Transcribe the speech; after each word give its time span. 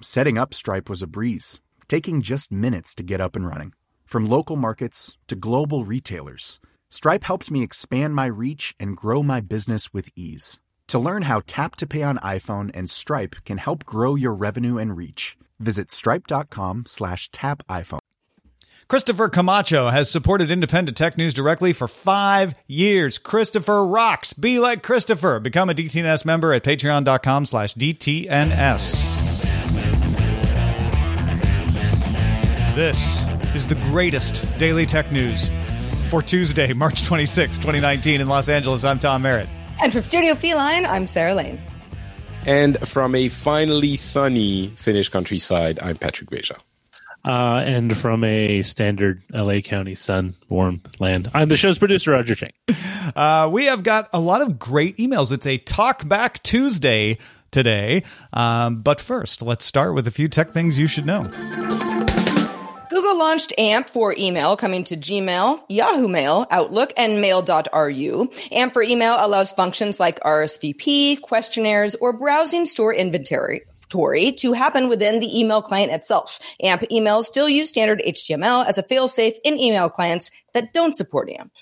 Setting 0.00 0.38
up 0.38 0.54
Stripe 0.54 0.88
was 0.90 1.02
a 1.02 1.06
breeze, 1.06 1.60
taking 1.88 2.22
just 2.22 2.52
minutes 2.52 2.94
to 2.94 3.02
get 3.02 3.20
up 3.20 3.36
and 3.36 3.46
running. 3.46 3.72
From 4.04 4.26
local 4.26 4.56
markets 4.56 5.16
to 5.28 5.36
global 5.36 5.84
retailers, 5.84 6.60
Stripe 6.88 7.24
helped 7.24 7.50
me 7.50 7.62
expand 7.62 8.14
my 8.14 8.26
reach 8.26 8.74
and 8.78 8.96
grow 8.96 9.22
my 9.22 9.40
business 9.40 9.92
with 9.92 10.08
ease. 10.14 10.60
To 10.88 10.98
learn 10.98 11.22
how 11.22 11.42
Tap 11.46 11.76
to 11.76 11.86
Pay 11.86 12.02
on 12.02 12.18
iPhone 12.18 12.70
and 12.74 12.88
Stripe 12.88 13.36
can 13.44 13.58
help 13.58 13.84
grow 13.84 14.14
your 14.14 14.34
revenue 14.34 14.78
and 14.78 14.96
reach, 14.96 15.36
visit 15.58 15.90
stripe.com 15.90 16.84
slash 16.86 17.30
tap 17.30 17.62
iPhone. 17.68 18.00
Christopher 18.86 19.28
Camacho 19.30 19.88
has 19.88 20.10
supported 20.10 20.50
independent 20.50 20.96
tech 20.96 21.16
news 21.16 21.32
directly 21.32 21.72
for 21.72 21.88
five 21.88 22.54
years. 22.66 23.18
Christopher 23.18 23.84
rocks. 23.84 24.34
Be 24.34 24.58
like 24.58 24.82
Christopher. 24.82 25.40
Become 25.40 25.70
a 25.70 25.74
DTNS 25.74 26.24
member 26.26 26.52
at 26.52 26.64
patreon.com 26.64 27.46
slash 27.46 27.74
DTNS. 27.74 29.23
This 32.74 33.24
is 33.54 33.68
the 33.68 33.76
greatest 33.92 34.58
daily 34.58 34.84
tech 34.84 35.12
news 35.12 35.48
for 36.10 36.20
Tuesday, 36.20 36.72
March 36.72 37.04
26, 37.04 37.58
2019 37.58 38.20
in 38.20 38.26
Los 38.26 38.48
Angeles. 38.48 38.82
I'm 38.82 38.98
Tom 38.98 39.22
Merritt. 39.22 39.48
And 39.80 39.92
from 39.92 40.02
Studio 40.02 40.34
Feline, 40.34 40.84
I'm 40.84 41.06
Sarah 41.06 41.34
Lane. 41.34 41.62
And 42.46 42.76
from 42.80 43.14
a 43.14 43.28
finally 43.28 43.94
sunny 43.94 44.70
Finnish 44.70 45.08
countryside, 45.08 45.78
I'm 45.80 45.96
Patrick 45.96 46.30
Beja. 46.30 46.58
Uh, 47.24 47.62
and 47.64 47.96
from 47.96 48.24
a 48.24 48.62
standard 48.62 49.22
LA 49.32 49.60
County 49.60 49.94
sun 49.94 50.34
warm 50.48 50.82
land, 50.98 51.30
I'm 51.32 51.46
the 51.46 51.56
show's 51.56 51.78
producer, 51.78 52.10
Roger 52.10 52.34
Chang. 52.34 52.50
Uh, 53.14 53.48
we 53.52 53.66
have 53.66 53.84
got 53.84 54.08
a 54.12 54.18
lot 54.18 54.42
of 54.42 54.58
great 54.58 54.96
emails. 54.96 55.30
It's 55.30 55.46
a 55.46 55.58
Talk 55.58 56.08
Back 56.08 56.42
Tuesday 56.42 57.18
today. 57.52 58.02
Um, 58.32 58.82
but 58.82 59.00
first, 59.00 59.42
let's 59.42 59.64
start 59.64 59.94
with 59.94 60.08
a 60.08 60.10
few 60.10 60.26
tech 60.26 60.50
things 60.50 60.76
you 60.76 60.88
should 60.88 61.06
know. 61.06 61.22
Google 62.94 63.18
launched 63.18 63.52
AMP 63.58 63.88
for 63.88 64.14
email, 64.16 64.56
coming 64.56 64.84
to 64.84 64.96
Gmail, 64.96 65.64
Yahoo 65.68 66.06
Mail, 66.06 66.46
Outlook, 66.52 66.92
and 66.96 67.20
Mail.ru. 67.20 68.30
AMP 68.52 68.72
for 68.72 68.84
email 68.84 69.16
allows 69.18 69.50
functions 69.50 69.98
like 69.98 70.20
RSVP, 70.20 71.20
questionnaires, 71.20 71.96
or 71.96 72.12
browsing 72.12 72.64
store 72.64 72.94
inventory 72.94 73.62
to 73.90 74.52
happen 74.52 74.88
within 74.88 75.18
the 75.18 75.40
email 75.40 75.62
client 75.62 75.92
itself. 75.92 76.38
AMP 76.62 76.82
emails 76.92 77.24
still 77.24 77.48
use 77.48 77.68
standard 77.68 78.00
HTML 78.04 78.66
as 78.66 78.78
a 78.78 78.82
failsafe 78.82 79.34
in 79.44 79.58
email 79.58 79.88
clients 79.88 80.30
that 80.52 80.72
don't 80.72 80.96
support 80.96 81.28
AMP. 81.30 81.52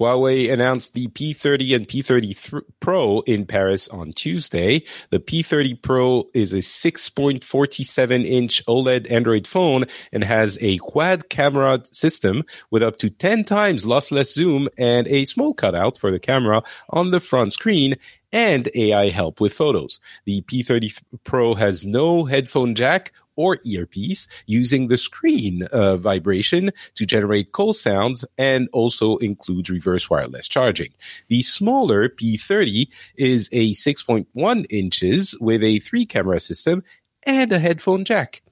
Huawei 0.00 0.50
announced 0.50 0.94
the 0.94 1.08
P30 1.08 1.76
and 1.76 1.86
P30 1.86 2.62
Pro 2.80 3.20
in 3.20 3.44
Paris 3.44 3.86
on 3.88 4.12
Tuesday. 4.12 4.82
The 5.10 5.20
P30 5.20 5.82
Pro 5.82 6.26
is 6.32 6.54
a 6.54 6.58
6.47 6.58 8.24
inch 8.24 8.64
OLED 8.64 9.10
Android 9.10 9.46
phone 9.46 9.84
and 10.10 10.24
has 10.24 10.58
a 10.62 10.78
quad 10.78 11.28
camera 11.28 11.82
system 11.92 12.44
with 12.70 12.82
up 12.82 12.96
to 12.96 13.10
10 13.10 13.44
times 13.44 13.84
lossless 13.84 14.32
zoom 14.32 14.70
and 14.78 15.06
a 15.08 15.26
small 15.26 15.52
cutout 15.52 15.98
for 15.98 16.10
the 16.10 16.18
camera 16.18 16.62
on 16.88 17.10
the 17.10 17.20
front 17.20 17.52
screen 17.52 17.96
and 18.32 18.68
AI 18.74 19.08
help 19.10 19.40
with 19.40 19.52
photos. 19.52 20.00
The 20.24 20.40
P30 20.42 21.02
Pro 21.24 21.54
has 21.54 21.84
no 21.84 22.24
headphone 22.24 22.74
jack 22.74 23.12
or 23.36 23.58
earpiece 23.64 24.28
using 24.46 24.88
the 24.88 24.98
screen 24.98 25.62
uh, 25.72 25.96
vibration 25.96 26.70
to 26.94 27.06
generate 27.06 27.52
call 27.52 27.72
sounds 27.72 28.24
and 28.38 28.68
also 28.72 29.16
includes 29.18 29.70
reverse 29.70 30.10
wireless 30.10 30.48
charging. 30.48 30.92
The 31.28 31.42
smaller 31.42 32.08
P30 32.08 32.88
is 33.16 33.48
a 33.52 33.72
6.1 33.72 34.66
inches 34.70 35.36
with 35.40 35.62
a 35.62 35.78
three 35.80 36.06
camera 36.06 36.40
system 36.40 36.82
and 37.24 37.52
a 37.52 37.58
headphone 37.58 38.04
jack. 38.04 38.42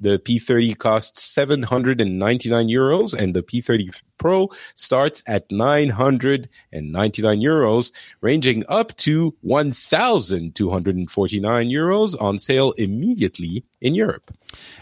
The 0.00 0.18
P30 0.18 0.76
costs 0.78 1.22
799 1.24 2.68
euros 2.68 3.14
and 3.14 3.34
the 3.34 3.42
P30 3.42 4.02
Pro 4.18 4.48
starts 4.74 5.22
at 5.26 5.50
999 5.50 7.40
euros, 7.40 7.90
ranging 8.20 8.64
up 8.68 8.94
to 8.96 9.34
1,249 9.42 11.70
euros 11.70 12.20
on 12.20 12.38
sale 12.38 12.72
immediately 12.72 13.64
in 13.80 13.94
Europe. 13.94 14.34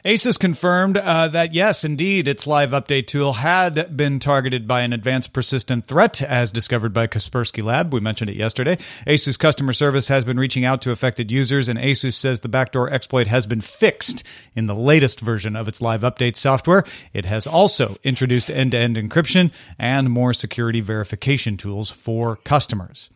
Asus 0.05 0.39
confirmed 0.39 0.97
uh, 0.97 1.29
that 1.29 1.53
yes, 1.53 1.85
indeed, 1.85 2.29
its 2.29 2.47
live 2.47 2.71
update 2.71 3.09
tool 3.09 3.35
had 3.35 3.97
been 3.97 4.21
targeted 4.21 4.67
by 4.69 4.83
an 4.83 4.93
advanced 4.93 5.33
persistent 5.33 5.87
threat, 5.87 6.23
as 6.23 6.53
discovered 6.53 6.93
by 6.93 7.07
Kaspersky 7.07 7.63
Lab. 7.63 7.93
We 7.93 8.01
mentioned 8.01 8.31
it 8.31 8.37
yesterday. 8.37 8.77
Asus 9.07 9.39
customer 9.39 9.73
service 9.73 10.09
has 10.09 10.25
been 10.25 10.39
reaching 10.39 10.65
out 10.65 10.83
to 10.83 10.93
affected 10.93 11.31
users, 11.33 11.69
and 11.69 11.79
Asus 11.79 12.15
says 12.15 12.41
the 12.41 12.49
backdoor 12.49 12.89
exploit 12.89 13.27
has 13.27 13.47
been 13.47 13.61
fixed 13.61 14.23
in 14.55 14.67
the 14.67 14.75
latest 14.75 15.21
version 15.21 15.57
of 15.57 15.67
its 15.67 15.81
live 15.81 16.03
update 16.03 16.37
software. 16.37 16.85
It 17.13 17.25
has 17.25 17.47
also 17.47 17.97
introduced 18.05 18.51
end-to-end 18.51 18.97
encryption 18.97 19.53
and 19.79 20.11
more 20.11 20.33
security 20.33 20.81
verification 20.81 21.57
tools 21.57 21.91
for 21.91 22.37
customers. 22.37 23.11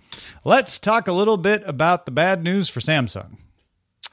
Let's 0.45 0.79
talk 0.79 1.07
a 1.07 1.13
little 1.13 1.37
bit 1.37 1.63
about 1.65 2.05
the 2.05 2.13
bad 2.13 2.43
news 2.43 2.69
for 2.69 2.81
Samsung. 2.81 3.37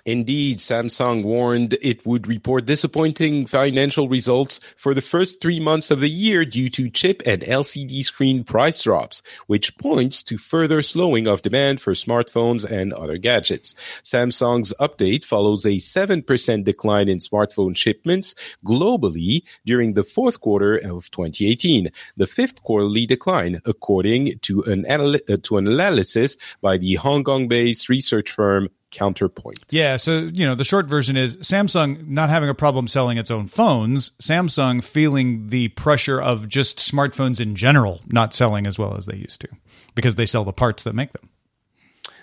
Indeed, 0.08 0.60
Samsung 0.60 1.26
warned 1.26 1.78
it 1.82 2.06
would 2.06 2.28
report 2.28 2.66
disappointing 2.66 3.46
financial 3.46 4.08
results 4.08 4.62
for 4.78 4.94
the 4.94 5.02
first 5.02 5.42
three 5.42 5.60
months 5.60 5.92
of 5.92 6.00
the 6.00 6.10
year 6.10 6.46
due 6.46 6.70
to 6.70 6.90
chip 6.90 7.22
and 7.26 7.42
LCD 7.42 8.06
screen 8.06 8.46
price 8.46 8.82
drops, 8.82 9.22
which 9.48 9.78
points 9.78 10.24
to 10.24 10.38
further 10.38 10.82
slowing 10.82 11.28
of 11.28 11.42
demand 11.42 11.82
for 11.82 11.92
smartphones 11.92 12.64
and 12.64 12.94
other 12.94 13.18
gadgets. 13.18 13.76
Samsung's 14.02 14.74
update 14.80 15.26
follows 15.26 15.66
a 15.66 15.72
7% 15.72 16.64
decline 16.64 17.10
in 17.10 17.18
smartphone 17.18 17.76
shipments 17.76 18.34
globally 18.66 19.44
during 19.66 19.94
the 19.94 20.06
fourth 20.06 20.40
quarter 20.40 20.78
of 20.78 21.12
2018, 21.12 21.92
the 22.16 22.28
fifth 22.28 22.64
quarterly 22.64 23.06
decline, 23.06 23.60
according 23.66 24.40
to 24.40 24.62
an, 24.64 24.86
anal- 24.88 25.20
to 25.44 25.58
an 25.58 25.68
analysis 25.68 26.38
by 26.62 26.78
the 26.78 26.96
Hong 26.96 27.26
Kong-based 27.26 27.90
research 27.90 28.32
firm 28.32 28.70
counterpoint. 28.92 29.60
Yeah, 29.70 29.98
so 29.98 30.30
you 30.32 30.46
know 30.46 30.56
the 30.56 30.64
short 30.64 30.88
version 30.88 31.18
is 31.18 31.38
Samsung 31.38 32.08
not 32.08 32.30
having 32.30 32.50
a 32.50 32.54
problem 32.54 32.88
selling 32.88 33.18
its 33.18 33.32
own 33.32 33.48
phones, 33.48 34.12
Samsung 34.22 34.84
feeling 34.84 35.48
the 35.48 35.70
pressure 35.70 36.22
of 36.22 36.48
just 36.48 36.80
smartphones 36.80 37.40
in 37.42 37.56
general 37.56 38.02
not 38.08 38.34
selling 38.34 38.66
as 38.68 38.80
well 38.80 38.96
as 38.96 39.06
they 39.06 39.18
used 39.18 39.42
to 39.42 39.50
because 39.96 40.16
they 40.16 40.26
sell 40.26 40.44
the 40.44 40.54
parts 40.54 40.84
that 40.84 40.94
make 40.94 41.14
them. 41.14 41.30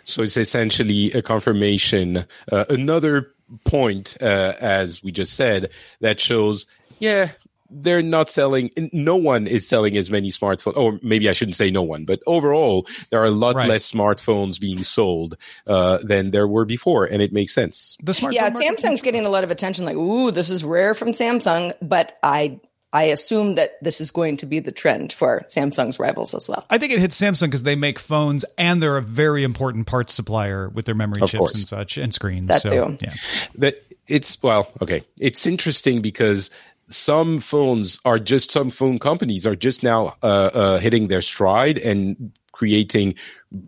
So 0.05 0.23
it's 0.23 0.37
essentially 0.37 1.13
a 1.13 1.23
confirmation, 1.23 2.27
uh, 2.53 2.65
another 2.69 3.33
point, 3.65 4.17
uh, 4.21 4.53
as 4.61 5.03
we 5.03 5.13
just 5.13 5.35
said, 5.35 5.71
that 6.01 6.21
shows, 6.21 6.67
yeah, 6.99 7.31
they're 7.75 8.03
not 8.03 8.29
selling 8.29 8.71
no 8.93 9.17
one 9.17 9.47
is 9.47 9.67
selling 9.67 9.97
as 9.97 10.11
many 10.11 10.31
smartphones 10.31 10.77
or 10.77 10.99
maybe 11.03 11.29
i 11.29 11.33
shouldn't 11.33 11.57
say 11.57 11.71
no 11.71 11.83
one 11.83 12.05
but 12.05 12.21
overall 12.27 12.87
there 13.11 13.21
are 13.21 13.27
a 13.27 13.31
lot 13.31 13.57
right. 13.57 13.69
less 13.69 13.91
smartphones 13.91 14.61
being 14.61 14.83
sold 14.83 15.37
uh, 15.67 15.99
than 15.99 16.31
there 16.31 16.47
were 16.47 16.65
before 16.65 17.05
and 17.05 17.21
it 17.21 17.33
makes 17.33 17.53
sense 17.53 17.97
the 18.03 18.15
smart 18.15 18.35
yeah 18.35 18.49
samsung's 18.51 19.03
getting 19.03 19.27
a 19.27 19.31
lot 19.31 19.45
of 19.45 19.51
attention 19.51 19.85
like 19.85 19.97
ooh 19.97 20.31
this 20.31 20.51
is 20.51 20.63
rare 20.65 20.95
from 20.95 21.09
samsung 21.09 21.73
but 21.83 22.19
i 22.23 22.59
I 22.93 23.07
assume 23.07 23.57
that 23.57 23.73
this 23.83 24.01
is 24.01 24.13
going 24.13 24.37
to 24.37 24.47
be 24.47 24.61
the 24.61 24.71
trend 24.71 25.13
for 25.13 25.45
Samsung's 25.49 25.99
rivals 25.99 26.33
as 26.33 26.49
well. 26.49 26.65
I 26.71 26.79
think 26.79 26.93
it 26.93 27.01
hits 27.01 27.21
Samsung 27.21 27.47
because 27.47 27.65
they 27.65 27.75
make 27.75 27.99
phones 27.99 28.45
and 28.57 28.81
they're 28.81 28.97
a 28.97 29.03
very 29.03 29.43
important 29.43 29.89
parts 29.89 30.15
supplier 30.15 30.69
with 30.69 30.85
their 30.85 30.95
memory 30.95 31.21
Of 31.21 31.31
chips 31.31 31.39
course. 31.39 31.55
and 31.55 31.65
such 31.65 31.99
and 31.99 32.15
screens. 32.15 32.47
That 32.47 32.63
so, 32.63 32.71
too. 32.71 32.99
Yeah. 33.01 33.15
that 33.57 33.83
it's 34.07 34.43
well 34.43 34.71
okay 34.83 35.03
it's 35.19 35.47
interesting 35.47 36.03
because 36.03 36.51
some 36.89 37.41
phones 37.41 37.99
are 38.05 38.19
just 38.19 38.51
some 38.51 38.71
phone 38.71 38.99
companies 38.99 39.47
are 39.47 39.57
just 39.57 39.83
now 39.83 40.17
uh, 40.23 40.51
uh, 40.55 40.79
hitting 40.79 41.09
their 41.09 41.23
stride 41.23 41.79
and 41.79 42.33
creating 42.53 43.15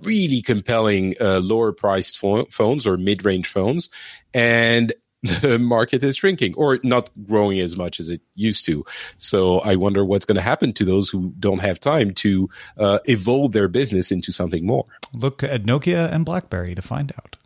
really 0.02 0.42
compelling 0.42 1.14
uh, 1.20 1.40
lower 1.40 1.72
priced 1.72 2.18
pho- 2.18 2.46
phones 2.46 2.86
or 2.86 2.96
mid-range 2.96 3.48
phones 3.48 3.90
and 4.32 4.92
the 5.22 5.58
market 5.60 6.04
is 6.04 6.18
shrinking 6.18 6.54
or 6.56 6.78
not 6.84 7.10
growing 7.26 7.58
as 7.58 7.76
much 7.76 7.98
as 7.98 8.08
it 8.10 8.20
used 8.34 8.64
to 8.64 8.84
so 9.16 9.58
i 9.60 9.74
wonder 9.74 10.04
what's 10.04 10.24
going 10.24 10.36
to 10.36 10.42
happen 10.42 10.72
to 10.72 10.84
those 10.84 11.08
who 11.08 11.32
don't 11.40 11.58
have 11.58 11.80
time 11.80 12.12
to 12.12 12.48
uh, 12.78 12.98
evolve 13.06 13.52
their 13.52 13.66
business 13.66 14.12
into 14.12 14.30
something 14.30 14.64
more 14.64 14.84
Look 15.16 15.42
at 15.42 15.64
Nokia 15.64 16.12
and 16.12 16.24
BlackBerry 16.24 16.74
to 16.74 16.82
find 16.82 17.12
out. 17.16 17.36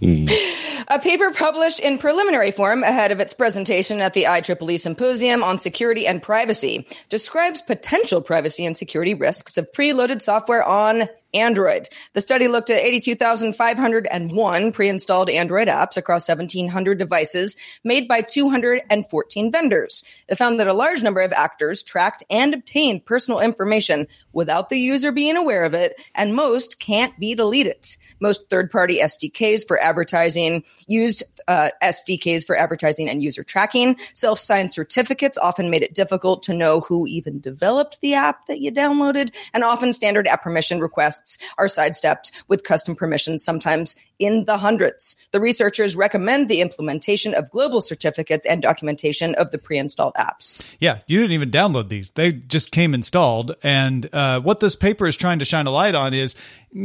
Mm. 0.00 0.30
A 0.90 0.98
paper 0.98 1.30
published 1.32 1.80
in 1.80 1.98
preliminary 1.98 2.50
form 2.50 2.82
ahead 2.82 3.12
of 3.12 3.20
its 3.20 3.34
presentation 3.34 4.00
at 4.00 4.14
the 4.14 4.24
IEEE 4.24 4.80
Symposium 4.80 5.42
on 5.42 5.58
Security 5.58 6.06
and 6.06 6.22
Privacy 6.22 6.86
describes 7.10 7.60
potential 7.60 8.22
privacy 8.22 8.64
and 8.64 8.74
security 8.74 9.12
risks 9.12 9.58
of 9.58 9.70
preloaded 9.72 10.22
software 10.22 10.64
on 10.64 11.08
Android. 11.34 11.88
The 12.14 12.20
study 12.20 12.48
looked 12.48 12.70
at 12.70 12.82
82,501 12.82 14.72
pre-installed 14.72 15.28
Android 15.28 15.68
apps 15.68 15.96
across 15.96 16.28
1,700 16.28 16.98
devices 16.98 17.56
made 17.84 18.08
by 18.08 18.22
214 18.22 19.52
vendors. 19.52 20.02
It 20.28 20.36
found 20.36 20.58
that 20.58 20.66
a 20.68 20.74
large 20.74 21.02
number 21.02 21.20
of 21.20 21.32
actors 21.32 21.82
tracked 21.82 22.24
and 22.30 22.54
obtained 22.54 23.04
personal 23.04 23.40
information 23.40 24.06
without 24.32 24.70
the 24.70 24.78
user 24.78 25.12
being 25.12 25.36
aware 25.36 25.64
of 25.64 25.74
it, 25.74 26.00
and 26.14 26.34
most 26.34 26.80
can't 26.80 27.18
be 27.18 27.34
deleted. 27.34 27.86
Most 28.20 28.48
third-party 28.48 28.98
SDKs 28.98 29.66
for 29.66 29.78
advertising 29.80 30.64
used 30.86 31.24
uh, 31.46 31.70
SDKs 31.82 32.46
for 32.46 32.56
advertising 32.56 33.08
and 33.08 33.22
user 33.22 33.44
tracking. 33.44 33.96
Self-signed 34.14 34.72
certificates 34.72 35.38
often 35.38 35.70
made 35.70 35.82
it 35.82 35.94
difficult 35.94 36.42
to 36.44 36.54
know 36.54 36.80
who 36.80 37.06
even 37.06 37.40
developed 37.40 38.00
the 38.00 38.14
app 38.14 38.46
that 38.46 38.60
you 38.60 38.72
downloaded, 38.72 39.34
and 39.52 39.62
often 39.62 39.92
standard 39.92 40.26
app 40.26 40.42
permission 40.42 40.80
requests 40.80 41.17
are 41.56 41.68
sidestepped 41.68 42.32
with 42.48 42.64
custom 42.64 42.94
permissions, 42.94 43.44
sometimes 43.44 43.94
in 44.18 44.44
the 44.44 44.58
hundreds. 44.58 45.16
The 45.32 45.40
researchers 45.40 45.96
recommend 45.96 46.48
the 46.48 46.60
implementation 46.60 47.34
of 47.34 47.50
global 47.50 47.80
certificates 47.80 48.46
and 48.46 48.62
documentation 48.62 49.34
of 49.36 49.50
the 49.50 49.58
pre-installed 49.58 50.14
apps. 50.14 50.76
Yeah, 50.80 51.00
you 51.06 51.20
didn't 51.20 51.32
even 51.32 51.50
download 51.50 51.88
these. 51.88 52.10
They 52.10 52.32
just 52.32 52.70
came 52.70 52.94
installed. 52.94 53.56
And 53.62 54.08
uh, 54.12 54.40
what 54.40 54.60
this 54.60 54.76
paper 54.76 55.06
is 55.06 55.16
trying 55.16 55.38
to 55.40 55.44
shine 55.44 55.66
a 55.66 55.70
light 55.70 55.94
on 55.94 56.14
is 56.14 56.34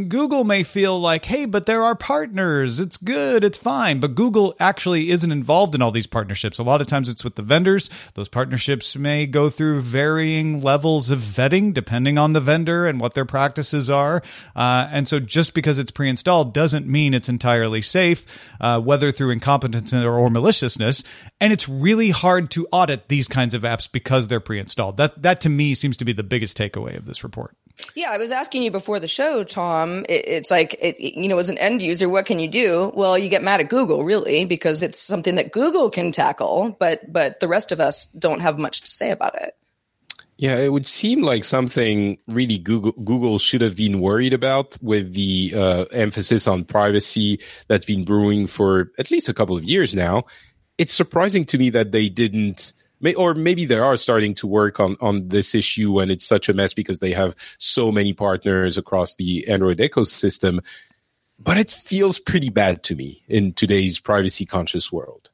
Google 0.07 0.45
may 0.45 0.63
feel 0.63 0.97
like, 0.99 1.25
hey, 1.25 1.45
but 1.45 1.65
there 1.65 1.83
are 1.83 1.95
partners. 1.95 2.79
It's 2.79 2.97
good. 2.97 3.43
It's 3.43 3.57
fine. 3.57 3.99
But 3.99 4.15
Google 4.15 4.55
actually 4.59 5.09
isn't 5.09 5.31
involved 5.31 5.75
in 5.75 5.81
all 5.81 5.91
these 5.91 6.07
partnerships. 6.07 6.57
A 6.57 6.63
lot 6.63 6.79
of 6.79 6.87
times 6.87 7.09
it's 7.09 7.23
with 7.23 7.35
the 7.35 7.41
vendors. 7.41 7.89
Those 8.13 8.29
partnerships 8.29 8.95
may 8.95 9.25
go 9.25 9.49
through 9.49 9.81
varying 9.81 10.61
levels 10.61 11.09
of 11.09 11.19
vetting 11.19 11.73
depending 11.73 12.17
on 12.17 12.31
the 12.31 12.39
vendor 12.39 12.87
and 12.87 12.99
what 12.99 13.13
their 13.13 13.25
practices 13.25 13.89
are. 13.89 14.21
Uh, 14.55 14.87
and 14.91 15.07
so 15.07 15.19
just 15.19 15.53
because 15.53 15.77
it's 15.77 15.91
pre 15.91 16.09
installed 16.09 16.53
doesn't 16.53 16.87
mean 16.87 17.13
it's 17.13 17.22
entirely 17.29 17.81
safe, 17.81 18.25
uh, 18.61 18.79
whether 18.79 19.11
through 19.11 19.31
incompetence 19.31 19.93
or, 19.93 20.13
or 20.13 20.29
maliciousness. 20.29 21.03
And 21.39 21.53
it's 21.53 21.67
really 21.67 22.09
hard 22.09 22.51
to 22.51 22.67
audit 22.71 23.07
these 23.07 23.27
kinds 23.27 23.53
of 23.53 23.63
apps 23.63 23.91
because 23.91 24.27
they're 24.27 24.39
pre 24.39 24.59
installed. 24.59 24.97
That, 24.97 25.21
that 25.21 25.41
to 25.41 25.49
me 25.49 25.73
seems 25.73 25.97
to 25.97 26.05
be 26.05 26.13
the 26.13 26.23
biggest 26.23 26.57
takeaway 26.57 26.97
of 26.97 27.05
this 27.05 27.23
report. 27.23 27.55
Yeah, 27.95 28.11
I 28.11 28.17
was 28.17 28.31
asking 28.31 28.63
you 28.63 28.71
before 28.71 28.99
the 28.99 29.07
show, 29.07 29.43
Tom. 29.43 30.05
It, 30.07 30.27
it's 30.27 30.51
like, 30.51 30.75
it, 30.79 30.99
you 30.99 31.27
know, 31.27 31.37
as 31.39 31.49
an 31.49 31.57
end 31.57 31.81
user, 31.81 32.07
what 32.07 32.25
can 32.25 32.39
you 32.39 32.47
do? 32.47 32.91
Well, 32.93 33.17
you 33.17 33.29
get 33.29 33.41
mad 33.43 33.61
at 33.61 33.69
Google, 33.69 34.03
really, 34.03 34.45
because 34.45 34.83
it's 34.83 34.99
something 34.99 35.35
that 35.35 35.51
Google 35.51 35.89
can 35.89 36.11
tackle, 36.11 36.75
but 36.79 37.11
but 37.11 37.39
the 37.39 37.47
rest 37.47 37.71
of 37.71 37.79
us 37.79 38.05
don't 38.05 38.41
have 38.41 38.59
much 38.59 38.81
to 38.81 38.87
say 38.87 39.11
about 39.11 39.41
it. 39.41 39.55
Yeah, 40.37 40.57
it 40.57 40.73
would 40.73 40.87
seem 40.87 41.21
like 41.21 41.43
something 41.43 42.17
really 42.27 42.57
Google 42.57 42.93
Google 42.93 43.37
should 43.37 43.61
have 43.61 43.75
been 43.75 43.99
worried 43.99 44.33
about 44.33 44.77
with 44.81 45.13
the 45.13 45.53
uh, 45.55 45.85
emphasis 45.91 46.47
on 46.47 46.65
privacy 46.65 47.39
that's 47.67 47.85
been 47.85 48.03
brewing 48.03 48.47
for 48.47 48.91
at 48.97 49.11
least 49.11 49.29
a 49.29 49.33
couple 49.33 49.55
of 49.55 49.63
years 49.63 49.93
now. 49.93 50.23
It's 50.77 50.93
surprising 50.93 51.45
to 51.45 51.57
me 51.59 51.69
that 51.69 51.91
they 51.91 52.09
didn't, 52.09 52.73
or 53.15 53.35
maybe 53.35 53.65
they 53.65 53.77
are 53.77 53.95
starting 53.95 54.33
to 54.35 54.47
work 54.47 54.79
on 54.79 54.97
on 55.01 55.27
this 55.29 55.53
issue 55.53 55.91
when 55.91 56.09
it's 56.09 56.25
such 56.25 56.49
a 56.49 56.53
mess 56.53 56.73
because 56.73 56.99
they 56.99 57.11
have 57.11 57.35
so 57.59 57.91
many 57.91 58.11
partners 58.11 58.77
across 58.77 59.15
the 59.15 59.47
Android 59.47 59.77
ecosystem. 59.77 60.65
But 61.37 61.57
it 61.57 61.69
feels 61.69 62.17
pretty 62.17 62.49
bad 62.49 62.83
to 62.83 62.95
me 62.95 63.21
in 63.27 63.53
today's 63.53 63.99
privacy 63.99 64.45
conscious 64.45 64.91
world. 64.91 65.29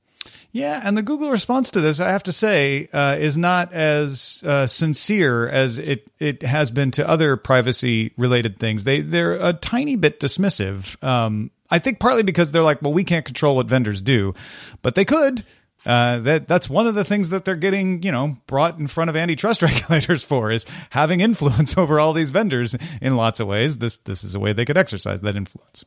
Yeah, 0.51 0.81
and 0.83 0.97
the 0.97 1.03
Google 1.03 1.29
response 1.29 1.69
to 1.71 1.81
this, 1.81 1.99
I 1.99 2.09
have 2.09 2.23
to 2.23 2.31
say, 2.31 2.89
uh, 2.91 3.17
is 3.19 3.37
not 3.37 3.71
as 3.71 4.43
uh, 4.45 4.65
sincere 4.67 5.47
as 5.47 5.77
it 5.77 6.09
it 6.19 6.41
has 6.41 6.71
been 6.71 6.91
to 6.91 7.07
other 7.07 7.37
privacy 7.37 8.13
related 8.17 8.57
things. 8.57 8.83
They 8.83 9.01
they're 9.01 9.33
a 9.33 9.53
tiny 9.53 9.95
bit 9.95 10.19
dismissive. 10.19 11.01
Um, 11.03 11.51
I 11.69 11.79
think 11.79 11.99
partly 11.99 12.23
because 12.23 12.51
they're 12.51 12.63
like, 12.63 12.81
well, 12.81 12.93
we 12.93 13.03
can't 13.03 13.25
control 13.25 13.55
what 13.55 13.67
vendors 13.67 14.01
do, 14.01 14.33
but 14.81 14.95
they 14.95 15.05
could. 15.05 15.45
Uh, 15.85 16.19
that 16.19 16.47
that's 16.47 16.69
one 16.69 16.87
of 16.87 16.95
the 16.95 17.05
things 17.05 17.29
that 17.29 17.45
they're 17.45 17.55
getting, 17.55 18.03
you 18.03 18.11
know, 18.11 18.35
brought 18.47 18.77
in 18.79 18.87
front 18.87 19.09
of 19.09 19.15
antitrust 19.15 19.61
regulators 19.61 20.23
for 20.23 20.51
is 20.51 20.65
having 20.89 21.21
influence 21.21 21.77
over 21.77 21.99
all 21.99 22.11
these 22.11 22.31
vendors 22.31 22.75
in 23.01 23.15
lots 23.15 23.39
of 23.39 23.47
ways. 23.47 23.77
This 23.77 23.97
this 23.99 24.23
is 24.23 24.35
a 24.35 24.39
way 24.39 24.51
they 24.51 24.65
could 24.65 24.77
exercise 24.77 25.21
that 25.21 25.35
influence. 25.35 25.85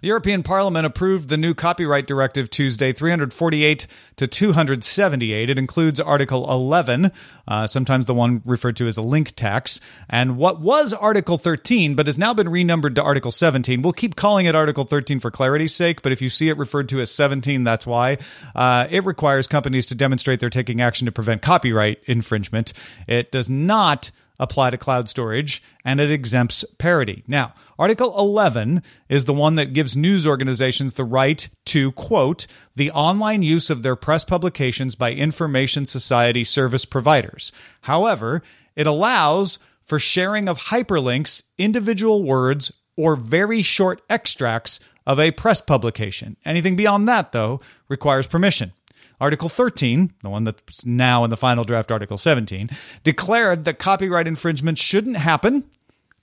The 0.00 0.08
European 0.08 0.42
Parliament 0.42 0.86
approved 0.86 1.28
the 1.28 1.36
new 1.36 1.54
copyright 1.54 2.06
directive 2.06 2.50
Tuesday, 2.50 2.92
348 2.92 3.86
to 4.16 4.26
278. 4.26 5.50
It 5.50 5.58
includes 5.58 6.00
Article 6.00 6.50
11, 6.50 7.12
uh, 7.48 7.66
sometimes 7.66 8.06
the 8.06 8.14
one 8.14 8.42
referred 8.44 8.76
to 8.76 8.86
as 8.86 8.96
a 8.96 9.02
link 9.02 9.34
tax, 9.36 9.80
and 10.08 10.36
what 10.36 10.60
was 10.60 10.92
Article 10.92 11.38
13, 11.38 11.94
but 11.94 12.06
has 12.06 12.18
now 12.18 12.34
been 12.34 12.48
renumbered 12.48 12.94
to 12.96 13.02
Article 13.02 13.32
17. 13.32 13.82
We'll 13.82 13.92
keep 13.92 14.16
calling 14.16 14.46
it 14.46 14.54
Article 14.54 14.84
13 14.84 15.20
for 15.20 15.30
clarity's 15.30 15.74
sake, 15.74 16.02
but 16.02 16.12
if 16.12 16.22
you 16.22 16.28
see 16.28 16.48
it 16.48 16.58
referred 16.58 16.88
to 16.90 17.00
as 17.00 17.10
17, 17.10 17.64
that's 17.64 17.86
why. 17.86 18.18
Uh, 18.54 18.86
it 18.90 19.04
requires 19.04 19.46
companies 19.46 19.86
to 19.86 19.94
demonstrate 19.94 20.40
they're 20.40 20.50
taking 20.50 20.80
action 20.80 21.06
to 21.06 21.12
prevent 21.12 21.42
copyright 21.42 22.00
infringement. 22.06 22.72
It 23.06 23.32
does 23.32 23.50
not 23.50 24.10
apply 24.40 24.70
to 24.70 24.78
cloud 24.78 25.08
storage 25.08 25.62
and 25.84 26.00
it 26.00 26.10
exempts 26.10 26.64
parody. 26.78 27.22
Now, 27.28 27.54
Article 27.78 28.18
11 28.18 28.82
is 29.08 29.26
the 29.26 29.34
one 29.34 29.54
that 29.54 29.72
gives 29.72 29.96
news 29.96 30.26
organizations 30.26 30.94
the 30.94 31.04
right 31.04 31.48
to, 31.66 31.92
quote, 31.92 32.46
the 32.74 32.90
online 32.90 33.42
use 33.42 33.70
of 33.70 33.82
their 33.82 33.94
press 33.94 34.24
publications 34.24 34.96
by 34.96 35.12
information 35.12 35.86
society 35.86 36.42
service 36.42 36.84
providers. 36.84 37.52
However, 37.82 38.42
it 38.74 38.86
allows 38.86 39.58
for 39.84 39.98
sharing 39.98 40.48
of 40.48 40.58
hyperlinks, 40.58 41.42
individual 41.58 42.24
words, 42.24 42.72
or 42.96 43.16
very 43.16 43.62
short 43.62 44.02
extracts 44.08 44.80
of 45.06 45.18
a 45.18 45.30
press 45.30 45.60
publication. 45.60 46.36
Anything 46.44 46.76
beyond 46.76 47.08
that, 47.08 47.32
though, 47.32 47.60
requires 47.88 48.26
permission. 48.26 48.72
Article 49.20 49.50
13, 49.50 50.12
the 50.22 50.30
one 50.30 50.44
that's 50.44 50.86
now 50.86 51.24
in 51.24 51.30
the 51.30 51.36
final 51.36 51.64
draft, 51.64 51.92
Article 51.92 52.16
17, 52.16 52.70
declared 53.04 53.64
that 53.64 53.78
copyright 53.78 54.26
infringement 54.26 54.78
shouldn't 54.78 55.18
happen, 55.18 55.64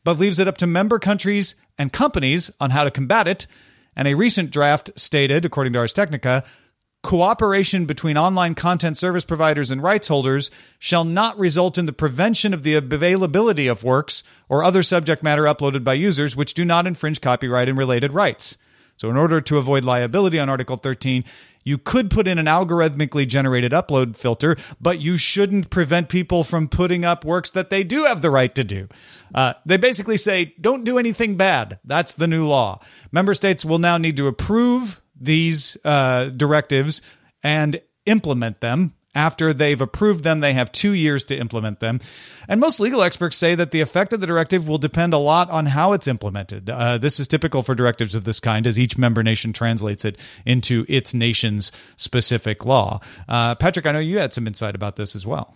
but 0.03 0.17
leaves 0.17 0.39
it 0.39 0.47
up 0.47 0.57
to 0.57 0.67
member 0.67 0.97
countries 0.97 1.55
and 1.77 1.93
companies 1.93 2.49
on 2.59 2.71
how 2.71 2.83
to 2.83 2.91
combat 2.91 3.27
it. 3.27 3.45
And 3.95 4.07
a 4.07 4.15
recent 4.15 4.49
draft 4.49 4.91
stated, 4.95 5.45
according 5.45 5.73
to 5.73 5.79
Ars 5.79 5.93
Technica, 5.93 6.43
cooperation 7.03 7.85
between 7.85 8.17
online 8.17 8.55
content 8.55 8.97
service 8.97 9.23
providers 9.23 9.69
and 9.69 9.81
rights 9.81 10.07
holders 10.07 10.49
shall 10.79 11.03
not 11.03 11.37
result 11.37 11.77
in 11.77 11.85
the 11.85 11.93
prevention 11.93 12.53
of 12.53 12.63
the 12.63 12.73
availability 12.73 13.67
of 13.67 13.83
works 13.83 14.23
or 14.49 14.63
other 14.63 14.81
subject 14.81 15.21
matter 15.21 15.43
uploaded 15.43 15.83
by 15.83 15.93
users 15.93 16.35
which 16.35 16.53
do 16.53 16.65
not 16.65 16.87
infringe 16.87 17.21
copyright 17.21 17.69
and 17.69 17.77
related 17.77 18.11
rights. 18.11 18.57
So, 18.97 19.09
in 19.09 19.17
order 19.17 19.39
to 19.41 19.57
avoid 19.57 19.85
liability 19.85 20.39
on 20.39 20.49
Article 20.49 20.77
13, 20.77 21.23
you 21.63 21.77
could 21.77 22.09
put 22.09 22.27
in 22.27 22.39
an 22.39 22.45
algorithmically 22.45 23.27
generated 23.27 23.71
upload 23.71 24.15
filter, 24.15 24.55
but 24.81 25.01
you 25.01 25.17
shouldn't 25.17 25.69
prevent 25.69 26.09
people 26.09 26.43
from 26.43 26.67
putting 26.67 27.05
up 27.05 27.25
works 27.25 27.49
that 27.51 27.69
they 27.69 27.83
do 27.83 28.05
have 28.05 28.21
the 28.21 28.31
right 28.31 28.53
to 28.55 28.63
do. 28.63 28.87
Uh, 29.35 29.53
they 29.65 29.77
basically 29.77 30.17
say, 30.17 30.55
don't 30.59 30.83
do 30.83 30.97
anything 30.97 31.35
bad. 31.35 31.77
That's 31.83 32.13
the 32.13 32.27
new 32.27 32.47
law. 32.47 32.79
Member 33.11 33.33
states 33.33 33.65
will 33.65 33.79
now 33.79 33.97
need 33.97 34.17
to 34.17 34.27
approve 34.27 35.01
these 35.19 35.77
uh, 35.83 36.29
directives 36.29 37.01
and 37.43 37.81
implement 38.05 38.61
them. 38.61 38.93
After 39.17 39.51
they've 39.51 39.81
approved 39.81 40.23
them, 40.23 40.41
they 40.41 40.53
have 40.53 40.71
two 40.71 40.93
years 40.93 41.23
to 41.25 41.35
implement 41.35 41.79
them. 41.79 41.99
And 42.47 42.59
most 42.59 42.79
legal 42.79 43.01
experts 43.01 43.35
say 43.35 43.55
that 43.55 43.71
the 43.71 43.81
effect 43.81 44.13
of 44.13 44.21
the 44.21 44.27
directive 44.27 44.67
will 44.67 44.77
depend 44.77 45.15
a 45.15 45.17
lot 45.17 45.49
on 45.49 45.65
how 45.65 45.93
it's 45.93 46.07
implemented. 46.07 46.69
Uh, 46.69 46.99
this 46.99 47.19
is 47.19 47.27
typical 47.27 47.63
for 47.63 47.73
directives 47.73 48.13
of 48.13 48.25
this 48.25 48.39
kind, 48.39 48.67
as 48.67 48.77
each 48.77 48.95
member 48.95 49.23
nation 49.23 49.53
translates 49.53 50.05
it 50.05 50.19
into 50.45 50.85
its 50.87 51.15
nation's 51.15 51.71
specific 51.95 52.63
law. 52.63 52.99
Uh, 53.27 53.55
Patrick, 53.55 53.87
I 53.87 53.91
know 53.91 53.97
you 53.97 54.19
had 54.19 54.33
some 54.33 54.45
insight 54.45 54.75
about 54.75 54.97
this 54.97 55.15
as 55.15 55.25
well. 55.25 55.55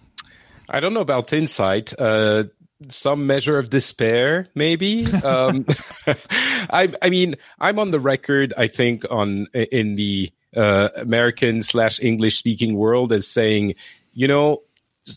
I 0.67 0.79
don't 0.79 0.95
know 0.95 1.01
about 1.01 1.31
insight. 1.31 1.93
Uh, 1.99 2.45
some 2.87 3.27
measure 3.27 3.59
of 3.59 3.69
despair, 3.69 4.47
maybe. 4.55 5.05
Um, 5.05 5.67
I, 6.07 6.91
I 6.99 7.11
mean, 7.11 7.35
I'm 7.59 7.77
on 7.77 7.91
the 7.91 7.99
record. 7.99 8.55
I 8.57 8.67
think 8.67 9.05
on 9.11 9.45
in 9.53 9.95
the 9.97 10.31
uh, 10.55 10.89
American 10.95 11.63
slash 11.63 11.99
English 12.01 12.37
speaking 12.37 12.75
world 12.75 13.13
as 13.13 13.27
saying, 13.27 13.75
you 14.13 14.27
know, 14.27 14.61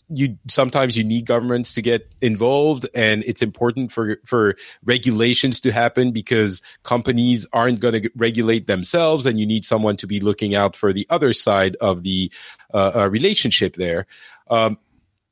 you 0.09 0.37
sometimes 0.47 0.97
you 0.97 1.03
need 1.03 1.25
governments 1.25 1.73
to 1.73 1.81
get 1.81 2.11
involved 2.21 2.87
and 2.95 3.23
it's 3.25 3.41
important 3.41 3.91
for 3.91 4.17
for 4.25 4.55
regulations 4.83 5.59
to 5.59 5.71
happen 5.71 6.11
because 6.11 6.63
companies 6.83 7.45
aren't 7.53 7.79
going 7.79 8.01
to 8.01 8.09
regulate 8.15 8.65
themselves 8.65 9.27
and 9.27 9.39
you 9.39 9.45
need 9.45 9.63
someone 9.63 9.95
to 9.95 10.07
be 10.07 10.19
looking 10.19 10.55
out 10.55 10.75
for 10.75 10.91
the 10.91 11.05
other 11.09 11.33
side 11.33 11.75
of 11.81 12.03
the 12.03 12.31
uh, 12.73 12.93
uh, 12.95 13.09
relationship 13.09 13.75
there. 13.75 14.07
Um, 14.49 14.77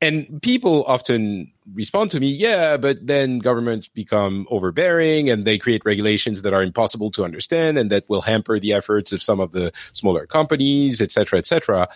and 0.04 0.42
people 0.42 0.84
often 0.84 1.50
respond 1.72 2.10
to 2.10 2.20
me 2.20 2.28
yeah 2.28 2.76
but 2.76 3.06
then 3.06 3.38
governments 3.38 3.88
become 3.88 4.46
overbearing 4.50 5.30
and 5.30 5.44
they 5.44 5.58
create 5.58 5.84
regulations 5.84 6.42
that 6.42 6.52
are 6.52 6.62
impossible 6.62 7.10
to 7.10 7.24
understand 7.24 7.78
and 7.78 7.90
that 7.90 8.08
will 8.08 8.22
hamper 8.22 8.58
the 8.58 8.72
efforts 8.72 9.12
of 9.12 9.22
some 9.22 9.40
of 9.40 9.52
the 9.52 9.72
smaller 9.92 10.26
companies 10.26 11.00
etc 11.00 11.38
etc 11.38 11.88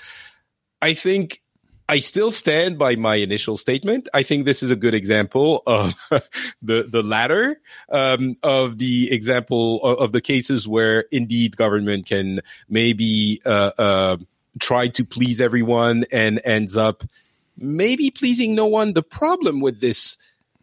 i 0.82 0.94
think 0.94 1.42
I 1.90 2.00
still 2.00 2.30
stand 2.30 2.78
by 2.78 2.96
my 2.96 3.14
initial 3.14 3.56
statement. 3.56 4.10
I 4.12 4.22
think 4.22 4.44
this 4.44 4.62
is 4.62 4.70
a 4.70 4.76
good 4.76 4.92
example 4.92 5.62
of 5.66 5.94
the 6.62 6.82
the 6.82 7.02
latter 7.02 7.58
um, 7.88 8.36
of 8.42 8.76
the 8.76 9.10
example 9.10 9.82
of, 9.82 9.98
of, 9.98 10.12
the 10.12 10.20
cases 10.20 10.68
where 10.68 11.06
indeed 11.10 11.56
government 11.56 12.04
can 12.04 12.40
maybe 12.68 13.40
uh, 13.46 13.70
uh, 13.78 14.16
try 14.60 14.88
to 14.88 15.04
please 15.04 15.40
everyone 15.40 16.04
and 16.12 16.42
ends 16.44 16.76
up 16.76 17.04
maybe 17.58 18.10
pleasing 18.10 18.54
no 18.54 18.66
one. 18.66 18.94
The 18.94 19.02
problem 19.02 19.60
with 19.60 19.80
this 19.80 20.16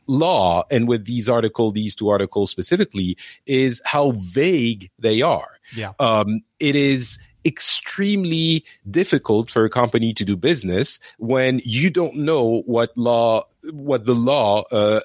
law 0.08 0.64
and 0.72 0.88
with 0.88 1.06
these 1.06 1.28
article, 1.30 1.72
these 1.72 1.96
two 1.96 2.10
articles 2.10 2.52
specifically, 2.52 3.18
is 3.46 3.82
how 3.86 4.12
vague 4.12 4.90
they 5.00 5.22
are. 5.22 5.60
Yeah, 5.75 5.94
um, 6.00 6.42
it 6.60 6.75
is 6.75 7.20
extremely 7.46 8.66
difficult 8.90 9.52
for 9.52 9.66
a 9.66 9.70
company 9.70 10.14
to 10.14 10.25
do 10.25 10.36
business 10.36 11.00
when 11.20 11.60
you 11.64 11.90
don't 11.90 12.16
know 12.16 12.64
what 12.66 12.98
law, 12.98 13.44
what 13.72 14.06
the 14.06 14.16
law 14.16 14.64
uh, 14.72 15.02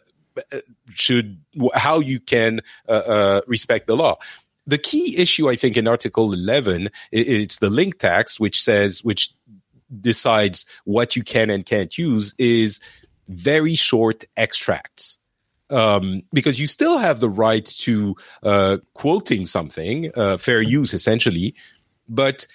should, 0.90 1.38
how 1.74 2.00
you 2.00 2.18
can 2.18 2.60
uh, 2.88 2.92
uh, 2.92 3.40
respect 3.46 3.86
the 3.86 3.96
law. 3.96 4.16
The 4.66 4.78
key 4.78 5.18
issue, 5.18 5.50
I 5.50 5.56
think, 5.56 5.76
in 5.76 5.88
Article 5.88 6.32
11, 6.32 6.90
it's 7.10 7.58
the 7.58 7.70
link 7.70 7.98
tax, 7.98 8.38
which 8.38 8.62
says, 8.62 9.02
which 9.02 9.30
decides 10.00 10.66
what 10.84 11.16
you 11.16 11.22
can 11.22 11.50
and 11.50 11.64
can't 11.64 11.96
use, 11.96 12.34
is 12.38 12.80
very 13.28 13.74
short 13.74 14.24
extracts. 14.36 15.18
Um, 15.70 16.22
because 16.32 16.60
you 16.60 16.66
still 16.66 16.98
have 16.98 17.20
the 17.20 17.28
right 17.28 17.64
to 17.64 18.16
uh, 18.42 18.78
quoting 18.94 19.46
something, 19.46 20.10
uh, 20.16 20.36
fair 20.36 20.60
use 20.60 20.92
essentially, 20.92 21.54
but 22.08 22.46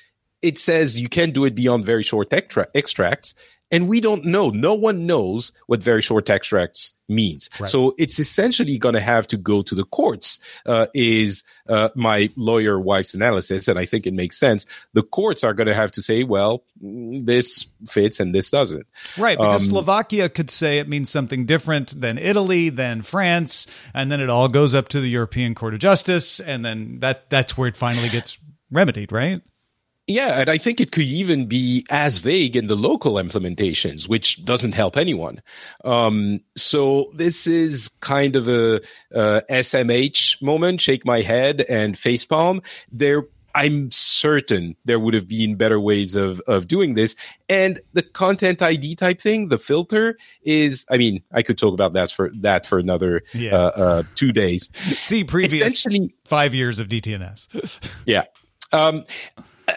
it 0.41 0.57
says 0.57 0.99
you 0.99 1.07
can 1.07 1.31
do 1.31 1.45
it 1.45 1.55
beyond 1.55 1.85
very 1.85 2.03
short 2.03 2.33
extra- 2.33 2.67
extracts. 2.75 3.33
And 3.75 3.89
we 3.89 3.99
don't 3.99 4.23
know. 4.23 4.49
No 4.51 4.73
one 4.73 5.05
knows 5.05 5.51
what 5.67 5.83
very 5.83 6.01
short 6.01 6.29
extracts 6.29 6.93
means. 7.09 7.49
Right. 7.59 7.69
So 7.69 7.93
it's 7.97 8.19
essentially 8.19 8.77
going 8.77 8.95
to 8.95 9.01
have 9.01 9.27
to 9.27 9.37
go 9.37 9.61
to 9.63 9.75
the 9.75 9.83
courts, 9.83 10.39
uh, 10.65 10.87
is 10.93 11.43
uh, 11.67 11.89
my 11.93 12.29
lawyer 12.37 12.79
wife's 12.79 13.13
analysis. 13.13 13.67
And 13.67 13.77
I 13.77 13.85
think 13.85 14.07
it 14.07 14.13
makes 14.13 14.39
sense. 14.39 14.65
The 14.93 15.03
courts 15.03 15.43
are 15.43 15.53
going 15.53 15.67
to 15.67 15.73
have 15.73 15.91
to 15.91 16.01
say, 16.01 16.23
well, 16.23 16.63
this 16.79 17.65
fits 17.85 18.21
and 18.21 18.33
this 18.33 18.49
doesn't. 18.49 18.87
Right. 19.17 19.37
Because 19.37 19.63
um, 19.63 19.69
Slovakia 19.69 20.29
could 20.29 20.49
say 20.49 20.79
it 20.79 20.87
means 20.87 21.09
something 21.09 21.45
different 21.45 21.99
than 21.99 22.17
Italy, 22.17 22.69
than 22.69 23.01
France. 23.01 23.67
And 23.93 24.09
then 24.09 24.21
it 24.21 24.29
all 24.29 24.47
goes 24.47 24.73
up 24.73 24.87
to 24.89 25.01
the 25.01 25.09
European 25.09 25.53
Court 25.53 25.73
of 25.73 25.81
Justice. 25.81 26.39
And 26.39 26.63
then 26.63 26.99
that 27.01 27.29
that's 27.29 27.57
where 27.57 27.67
it 27.67 27.75
finally 27.75 28.07
gets 28.07 28.37
remedied, 28.71 29.11
right? 29.11 29.41
Yeah, 30.07 30.39
and 30.39 30.49
I 30.49 30.59
think 30.59 30.79
it 30.79 30.91
could 30.91 31.05
even 31.05 31.47
be 31.47 31.83
as 31.89 32.19
vague 32.19 32.55
in 32.55 32.67
the 32.67 32.75
local 32.75 33.13
implementations, 33.13 34.07
which 34.07 34.45
doesn't 34.45 34.73
help 34.73 34.97
anyone. 34.97 35.41
Um, 35.83 36.41
so 36.55 37.11
this 37.15 37.47
is 37.47 37.89
kind 38.01 38.35
of 38.35 38.47
a, 38.47 38.81
a 39.11 39.41
SMH 39.49 40.43
moment, 40.43 40.81
shake 40.81 41.05
my 41.05 41.21
head 41.21 41.65
and 41.67 41.95
facepalm. 41.95 42.63
There, 42.91 43.23
I'm 43.55 43.89
certain 43.89 44.75
there 44.85 44.99
would 44.99 45.15
have 45.15 45.27
been 45.27 45.55
better 45.55 45.79
ways 45.79 46.15
of, 46.15 46.39
of 46.41 46.67
doing 46.67 46.93
this. 46.93 47.15
And 47.49 47.81
the 47.93 48.03
content 48.03 48.61
ID 48.61 48.93
type 48.95 49.19
thing, 49.19 49.47
the 49.47 49.57
filter 49.57 50.19
is, 50.43 50.85
I 50.91 50.97
mean, 50.97 51.23
I 51.31 51.41
could 51.41 51.57
talk 51.57 51.73
about 51.73 51.93
that 51.93 52.11
for 52.11 52.31
that 52.41 52.67
for 52.67 52.77
another 52.77 53.23
yeah. 53.33 53.55
uh, 53.55 53.71
uh, 53.75 54.03
two 54.13 54.31
days. 54.31 54.69
See 54.75 55.23
previous 55.23 55.83
five 56.25 56.53
years 56.53 56.77
of 56.77 56.89
DTNS. 56.89 57.89
yeah. 58.05 58.25
Um, 58.71 59.05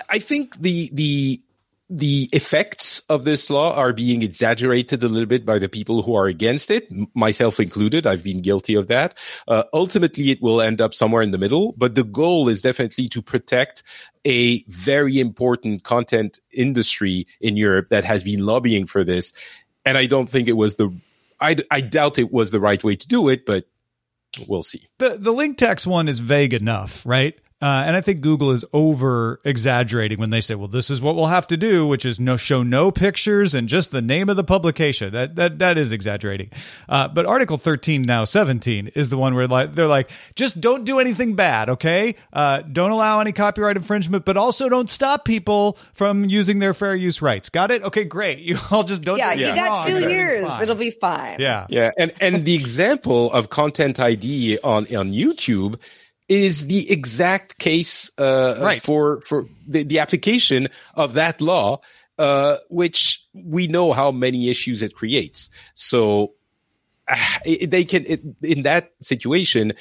I 0.08 0.18
think 0.18 0.60
the 0.60 0.90
the 0.92 1.42
the 1.90 2.28
effects 2.32 3.00
of 3.08 3.24
this 3.24 3.48
law 3.48 3.74
are 3.74 3.94
being 3.94 4.20
exaggerated 4.20 5.02
a 5.02 5.08
little 5.08 5.26
bit 5.26 5.46
by 5.46 5.58
the 5.58 5.70
people 5.70 6.02
who 6.02 6.14
are 6.14 6.26
against 6.26 6.70
it, 6.70 6.86
myself 7.14 7.58
included. 7.58 8.06
I've 8.06 8.22
been 8.22 8.42
guilty 8.42 8.74
of 8.74 8.88
that. 8.88 9.16
Uh, 9.46 9.64
ultimately, 9.72 10.30
it 10.30 10.42
will 10.42 10.60
end 10.60 10.82
up 10.82 10.92
somewhere 10.92 11.22
in 11.22 11.30
the 11.30 11.38
middle, 11.38 11.72
but 11.78 11.94
the 11.94 12.04
goal 12.04 12.50
is 12.50 12.60
definitely 12.60 13.08
to 13.08 13.22
protect 13.22 13.82
a 14.26 14.62
very 14.64 15.18
important 15.18 15.82
content 15.82 16.40
industry 16.52 17.26
in 17.40 17.56
Europe 17.56 17.88
that 17.88 18.04
has 18.04 18.22
been 18.22 18.44
lobbying 18.44 18.86
for 18.86 19.02
this. 19.02 19.32
And 19.86 19.96
I 19.96 20.04
don't 20.04 20.28
think 20.28 20.46
it 20.46 20.58
was 20.58 20.76
the, 20.76 20.94
I, 21.40 21.56
I 21.70 21.80
doubt 21.80 22.18
it 22.18 22.30
was 22.30 22.50
the 22.50 22.60
right 22.60 22.84
way 22.84 22.96
to 22.96 23.08
do 23.08 23.30
it, 23.30 23.46
but 23.46 23.64
we'll 24.46 24.62
see. 24.62 24.82
The 24.98 25.16
the 25.18 25.32
link 25.32 25.56
tax 25.56 25.86
one 25.86 26.06
is 26.06 26.18
vague 26.18 26.52
enough, 26.52 27.06
right? 27.06 27.38
Uh, 27.60 27.82
and 27.86 27.96
I 27.96 28.00
think 28.00 28.20
Google 28.20 28.52
is 28.52 28.64
over 28.72 29.40
exaggerating 29.44 30.20
when 30.20 30.30
they 30.30 30.40
say, 30.40 30.54
"Well, 30.54 30.68
this 30.68 30.90
is 30.90 31.02
what 31.02 31.16
we'll 31.16 31.26
have 31.26 31.48
to 31.48 31.56
do," 31.56 31.88
which 31.88 32.04
is 32.04 32.20
no 32.20 32.36
show 32.36 32.62
no 32.62 32.92
pictures 32.92 33.52
and 33.52 33.68
just 33.68 33.90
the 33.90 34.00
name 34.00 34.28
of 34.28 34.36
the 34.36 34.44
publication. 34.44 35.12
That 35.12 35.34
that 35.34 35.58
that 35.58 35.76
is 35.76 35.90
exaggerating. 35.90 36.50
Uh, 36.88 37.08
but 37.08 37.26
Article 37.26 37.58
13 37.58 38.02
now 38.02 38.24
17 38.24 38.92
is 38.94 39.08
the 39.08 39.18
one 39.18 39.34
where 39.34 39.48
like 39.48 39.74
they're 39.74 39.88
like, 39.88 40.08
just 40.36 40.60
don't 40.60 40.84
do 40.84 41.00
anything 41.00 41.34
bad, 41.34 41.68
okay? 41.68 42.14
Uh, 42.32 42.62
don't 42.62 42.92
allow 42.92 43.20
any 43.20 43.32
copyright 43.32 43.76
infringement, 43.76 44.24
but 44.24 44.36
also 44.36 44.68
don't 44.68 44.88
stop 44.88 45.24
people 45.24 45.76
from 45.94 46.26
using 46.26 46.60
their 46.60 46.74
fair 46.74 46.94
use 46.94 47.20
rights. 47.20 47.48
Got 47.48 47.72
it? 47.72 47.82
Okay, 47.82 48.04
great. 48.04 48.38
You 48.48 48.56
all 48.70 48.82
just 48.82 49.02
don't. 49.02 49.18
Yeah, 49.18 49.34
do 49.34 49.40
you 49.40 49.54
got 49.54 49.84
two 49.86 50.08
years. 50.08 50.56
It'll 50.58 50.74
be 50.74 50.90
fine. 50.90 51.36
Yeah, 51.38 51.66
yeah. 51.68 51.90
And 51.98 52.14
and 52.18 52.46
the 52.46 52.54
example 52.54 53.30
of 53.32 53.50
content 53.50 54.00
ID 54.00 54.58
on 54.64 54.84
on 54.96 55.12
YouTube 55.12 55.78
is 56.28 56.66
the 56.66 56.90
exact 56.90 57.58
case 57.58 58.10
uh, 58.18 58.58
right. 58.60 58.82
for 58.82 59.20
for 59.22 59.46
the, 59.66 59.82
the, 59.82 59.98
application 59.98 60.68
of 60.94 61.14
that 61.14 61.40
law, 61.40 61.80
uh, 62.18 62.58
which 62.68 63.24
we 63.32 63.66
know 63.66 63.92
how 63.92 64.10
many 64.10 64.50
issues 64.50 64.82
it 64.82 64.94
creates. 64.94 65.50
So 65.74 66.34
uh, 67.08 67.16
they 67.66 67.84
can 67.84 68.04
it, 68.06 68.22
in 68.42 68.62
that 68.62 68.92
situation, 69.00 69.72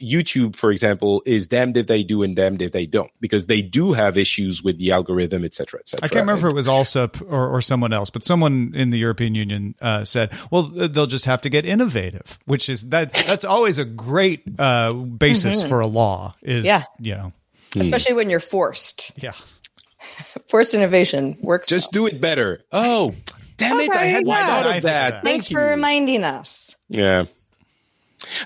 YouTube, 0.00 0.56
for 0.56 0.70
example, 0.70 1.22
is 1.26 1.46
damned 1.46 1.76
if 1.76 1.86
they 1.86 2.04
do 2.04 2.22
and 2.22 2.36
damned 2.36 2.62
if 2.62 2.72
they 2.72 2.86
don't, 2.86 3.10
because 3.20 3.46
they 3.46 3.62
do 3.62 3.92
have 3.92 4.16
issues 4.16 4.62
with 4.62 4.78
the 4.78 4.92
algorithm, 4.92 5.44
et 5.44 5.54
cetera, 5.54 5.80
et 5.80 5.88
cetera. 5.88 6.04
I 6.04 6.08
can't 6.08 6.20
remember 6.20 6.46
if 6.46 6.52
it 6.52 6.56
was 6.56 6.66
Allsup 6.66 7.20
or, 7.30 7.48
or 7.48 7.60
someone 7.60 7.92
else, 7.92 8.10
but 8.10 8.24
someone 8.24 8.72
in 8.74 8.90
the 8.90 8.98
European 8.98 9.34
Union 9.34 9.74
uh, 9.80 10.04
said, 10.04 10.32
well, 10.50 10.62
they'll 10.62 11.06
just 11.06 11.24
have 11.24 11.42
to 11.42 11.50
get 11.50 11.66
innovative, 11.66 12.38
which 12.46 12.68
is 12.68 12.88
that 12.90 13.12
that's 13.12 13.44
always 13.44 13.78
a 13.78 13.84
great 13.84 14.42
uh, 14.58 14.92
basis 14.92 15.60
mm-hmm. 15.60 15.68
for 15.68 15.80
a 15.80 15.86
law 15.86 16.34
is, 16.42 16.64
yeah. 16.64 16.84
you 17.00 17.14
know, 17.14 17.32
especially 17.76 18.14
when 18.14 18.30
you're 18.30 18.40
forced. 18.40 19.12
Yeah. 19.16 19.32
Forced 20.48 20.74
innovation 20.74 21.36
works. 21.42 21.68
Just 21.68 21.92
well. 21.92 22.08
do 22.08 22.16
it 22.16 22.20
better. 22.20 22.64
Oh, 22.72 23.14
damn 23.56 23.78
it. 23.80 23.90
I 23.90 24.04
had 24.04 24.26
yeah. 24.26 24.46
thought 24.46 24.76
of 24.76 24.82
that. 24.84 25.24
Thanks 25.24 25.48
Thank 25.48 25.58
for 25.58 25.66
reminding 25.66 26.24
us. 26.24 26.76
Yeah. 26.88 27.26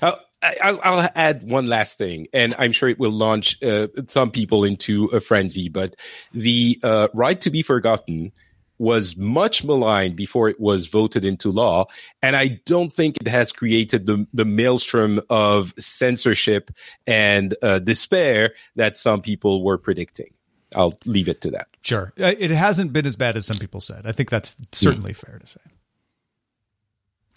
Uh, 0.01 0.15
I'll, 0.61 0.79
I'll, 0.83 1.09
add 1.15 1.49
one 1.49 1.67
last 1.67 1.97
thing, 1.97 2.27
and 2.33 2.53
I'm 2.57 2.71
sure 2.71 2.89
it 2.89 2.99
will 2.99 3.11
launch 3.11 3.61
uh, 3.63 3.87
some 4.07 4.31
people 4.31 4.63
into 4.63 5.05
a 5.05 5.21
frenzy. 5.21 5.69
But 5.69 5.95
the 6.33 6.79
uh, 6.83 7.07
right 7.13 7.39
to 7.41 7.49
be 7.49 7.61
forgotten 7.61 8.31
was 8.77 9.15
much 9.15 9.63
maligned 9.63 10.15
before 10.15 10.49
it 10.49 10.59
was 10.59 10.87
voted 10.87 11.23
into 11.23 11.49
law, 11.49 11.85
and 12.21 12.35
I 12.35 12.59
don't 12.65 12.91
think 12.91 13.17
it 13.21 13.27
has 13.27 13.51
created 13.51 14.05
the 14.05 14.27
the 14.33 14.45
maelstrom 14.45 15.21
of 15.29 15.73
censorship 15.77 16.71
and 17.07 17.55
uh, 17.61 17.79
despair 17.79 18.53
that 18.75 18.97
some 18.97 19.21
people 19.21 19.63
were 19.63 19.77
predicting. 19.77 20.33
I'll 20.75 20.97
leave 21.05 21.29
it 21.29 21.41
to 21.41 21.51
that. 21.51 21.67
Sure, 21.81 22.13
uh, 22.19 22.33
it 22.37 22.51
hasn't 22.51 22.93
been 22.93 23.05
as 23.05 23.15
bad 23.15 23.37
as 23.37 23.45
some 23.45 23.57
people 23.57 23.79
said. 23.79 24.05
I 24.05 24.11
think 24.11 24.29
that's 24.29 24.55
certainly 24.71 25.13
mm. 25.13 25.17
fair 25.17 25.39
to 25.39 25.45
say. 25.45 25.61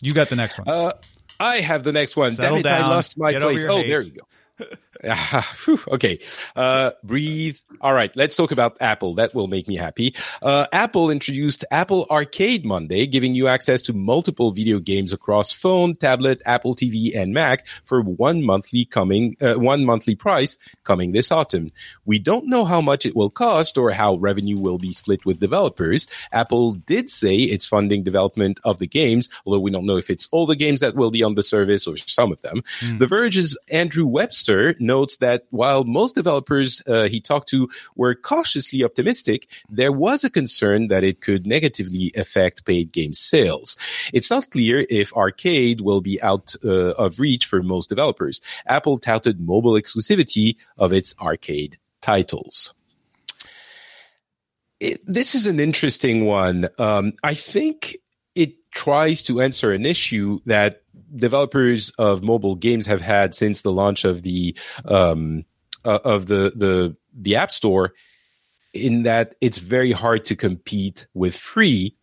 You 0.00 0.12
got 0.12 0.28
the 0.28 0.36
next 0.36 0.58
one. 0.58 0.92
I 1.40 1.61
have 1.61 1.85
the 1.85 1.93
next 1.93 2.16
one. 2.16 2.33
Settle 2.33 2.57
Damn 2.57 2.61
it, 2.61 2.69
down. 2.69 2.85
I 2.85 2.88
lost 2.88 3.19
my 3.19 3.33
Get 3.33 3.43
place. 3.43 3.64
Oh, 3.64 3.83
there 3.83 4.00
you 4.00 4.12
go. 4.12 4.66
Okay. 5.88 6.18
Uh, 6.54 6.92
breathe. 7.02 7.58
All 7.80 7.94
right. 7.94 8.14
Let's 8.16 8.36
talk 8.36 8.50
about 8.50 8.78
Apple. 8.80 9.14
That 9.14 9.34
will 9.34 9.46
make 9.46 9.68
me 9.68 9.76
happy. 9.76 10.14
Uh, 10.42 10.66
Apple 10.72 11.10
introduced 11.10 11.64
Apple 11.70 12.06
Arcade 12.10 12.64
Monday, 12.64 13.06
giving 13.06 13.34
you 13.34 13.48
access 13.48 13.82
to 13.82 13.92
multiple 13.92 14.50
video 14.52 14.78
games 14.78 15.12
across 15.12 15.52
phone, 15.52 15.94
tablet, 15.96 16.42
Apple 16.46 16.75
TV, 16.75 17.16
and 17.16 17.32
Mac 17.32 17.66
for 17.84 18.02
one 18.02 18.44
monthly 18.44 18.84
coming, 18.84 19.36
uh, 19.40 19.54
one 19.54 19.84
monthly 19.84 20.14
price 20.14 20.58
coming 20.84 21.12
this 21.12 21.30
autumn. 21.30 21.68
We 22.04 22.18
don't 22.18 22.46
know 22.48 22.64
how 22.64 22.80
much 22.80 23.06
it 23.06 23.16
will 23.16 23.30
cost 23.30 23.78
or 23.78 23.90
how 23.90 24.16
revenue 24.16 24.58
will 24.58 24.78
be 24.78 24.92
split 24.92 25.25
with 25.25 25.40
developers. 25.40 26.06
Apple 26.32 26.72
did 26.72 27.08
say 27.08 27.36
it's 27.36 27.66
funding 27.66 28.02
development 28.02 28.60
of 28.64 28.78
the 28.78 28.86
games, 28.86 29.28
although 29.44 29.60
we 29.60 29.70
don't 29.70 29.86
know 29.86 29.98
if 29.98 30.10
it's 30.10 30.28
all 30.32 30.46
the 30.46 30.56
games 30.56 30.80
that 30.80 30.94
will 30.94 31.10
be 31.10 31.22
on 31.22 31.34
the 31.34 31.42
service 31.42 31.86
or 31.86 31.96
some 31.96 32.32
of 32.32 32.42
them. 32.42 32.62
The 32.98 33.06
Verge's 33.06 33.58
Andrew 33.70 34.06
Webster 34.06 34.75
notes 34.97 35.19
that 35.19 35.41
while 35.50 35.83
most 35.85 36.15
developers 36.15 36.71
uh, 36.87 37.09
he 37.12 37.21
talked 37.21 37.49
to 37.49 37.69
were 38.00 38.15
cautiously 38.15 38.81
optimistic, 38.85 39.41
there 39.81 39.93
was 40.07 40.25
a 40.25 40.31
concern 40.41 40.88
that 40.88 41.05
it 41.05 41.21
could 41.26 41.47
negatively 41.47 42.12
affect 42.17 42.67
paid 42.71 42.87
game 42.93 43.12
sales. 43.12 43.76
It's 44.12 44.31
not 44.31 44.50
clear 44.50 44.87
if 45.00 45.12
arcade 45.15 45.81
will 45.81 46.00
be 46.00 46.17
out 46.31 46.55
uh, 46.65 47.05
of 47.05 47.21
reach 47.26 47.45
for 47.47 47.62
most 47.62 47.88
developers. 47.88 48.41
Apple 48.67 48.99
touted 48.99 49.41
mobile 49.41 49.76
exclusivity 49.81 50.57
of 50.76 50.93
its 50.93 51.15
arcade 51.21 51.79
titles. 52.00 52.75
It, 54.81 55.00
this 55.07 55.35
is 55.35 55.47
an 55.47 55.59
interesting 55.59 56.26
one. 56.26 56.69
Um, 56.79 57.12
I 57.23 57.35
think 57.35 57.97
it 58.35 58.53
tries 58.71 59.23
to 59.25 59.41
answer 59.41 59.73
an 59.73 59.87
issue 59.87 60.38
that 60.45 60.83
developers 61.16 61.90
of 61.99 62.23
mobile 62.23 62.54
games 62.54 62.87
have 62.87 63.00
had 63.00 63.35
since 63.35 63.62
the 63.62 63.73
launch 63.73 64.04
of 64.04 64.23
the 64.23 64.56
um, 64.85 65.44
uh, 65.85 65.99
of 66.04 66.26
the 66.26 66.52
the 66.54 66.96
the 67.14 67.37
App 67.37 67.50
Store, 67.50 67.92
in 68.73 69.04
that 69.04 69.35
it's 69.40 69.58
very 69.58 69.92
hard 69.92 70.25
to 70.26 70.37
compete 70.37 71.06
with 71.14 71.37
free. 71.37 71.96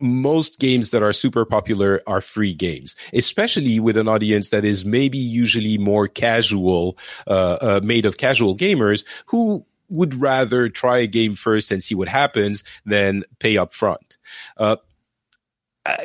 Most 0.00 0.58
games 0.58 0.90
that 0.90 1.02
are 1.02 1.12
super 1.12 1.44
popular 1.44 2.02
are 2.08 2.20
free 2.20 2.54
games, 2.54 2.96
especially 3.12 3.78
with 3.78 3.96
an 3.96 4.08
audience 4.08 4.50
that 4.50 4.64
is 4.64 4.84
maybe 4.84 5.18
usually 5.18 5.78
more 5.78 6.08
casual, 6.08 6.98
uh, 7.28 7.58
uh, 7.60 7.80
made 7.84 8.04
of 8.04 8.16
casual 8.16 8.56
gamers 8.56 9.04
who 9.26 9.64
would 9.88 10.20
rather 10.20 10.68
try 10.68 10.98
a 10.98 11.06
game 11.06 11.36
first 11.36 11.70
and 11.70 11.82
see 11.82 11.94
what 11.94 12.08
happens 12.08 12.64
than 12.84 13.22
pay 13.38 13.56
up 13.56 13.72
front. 13.72 14.16
Uh, 14.56 14.76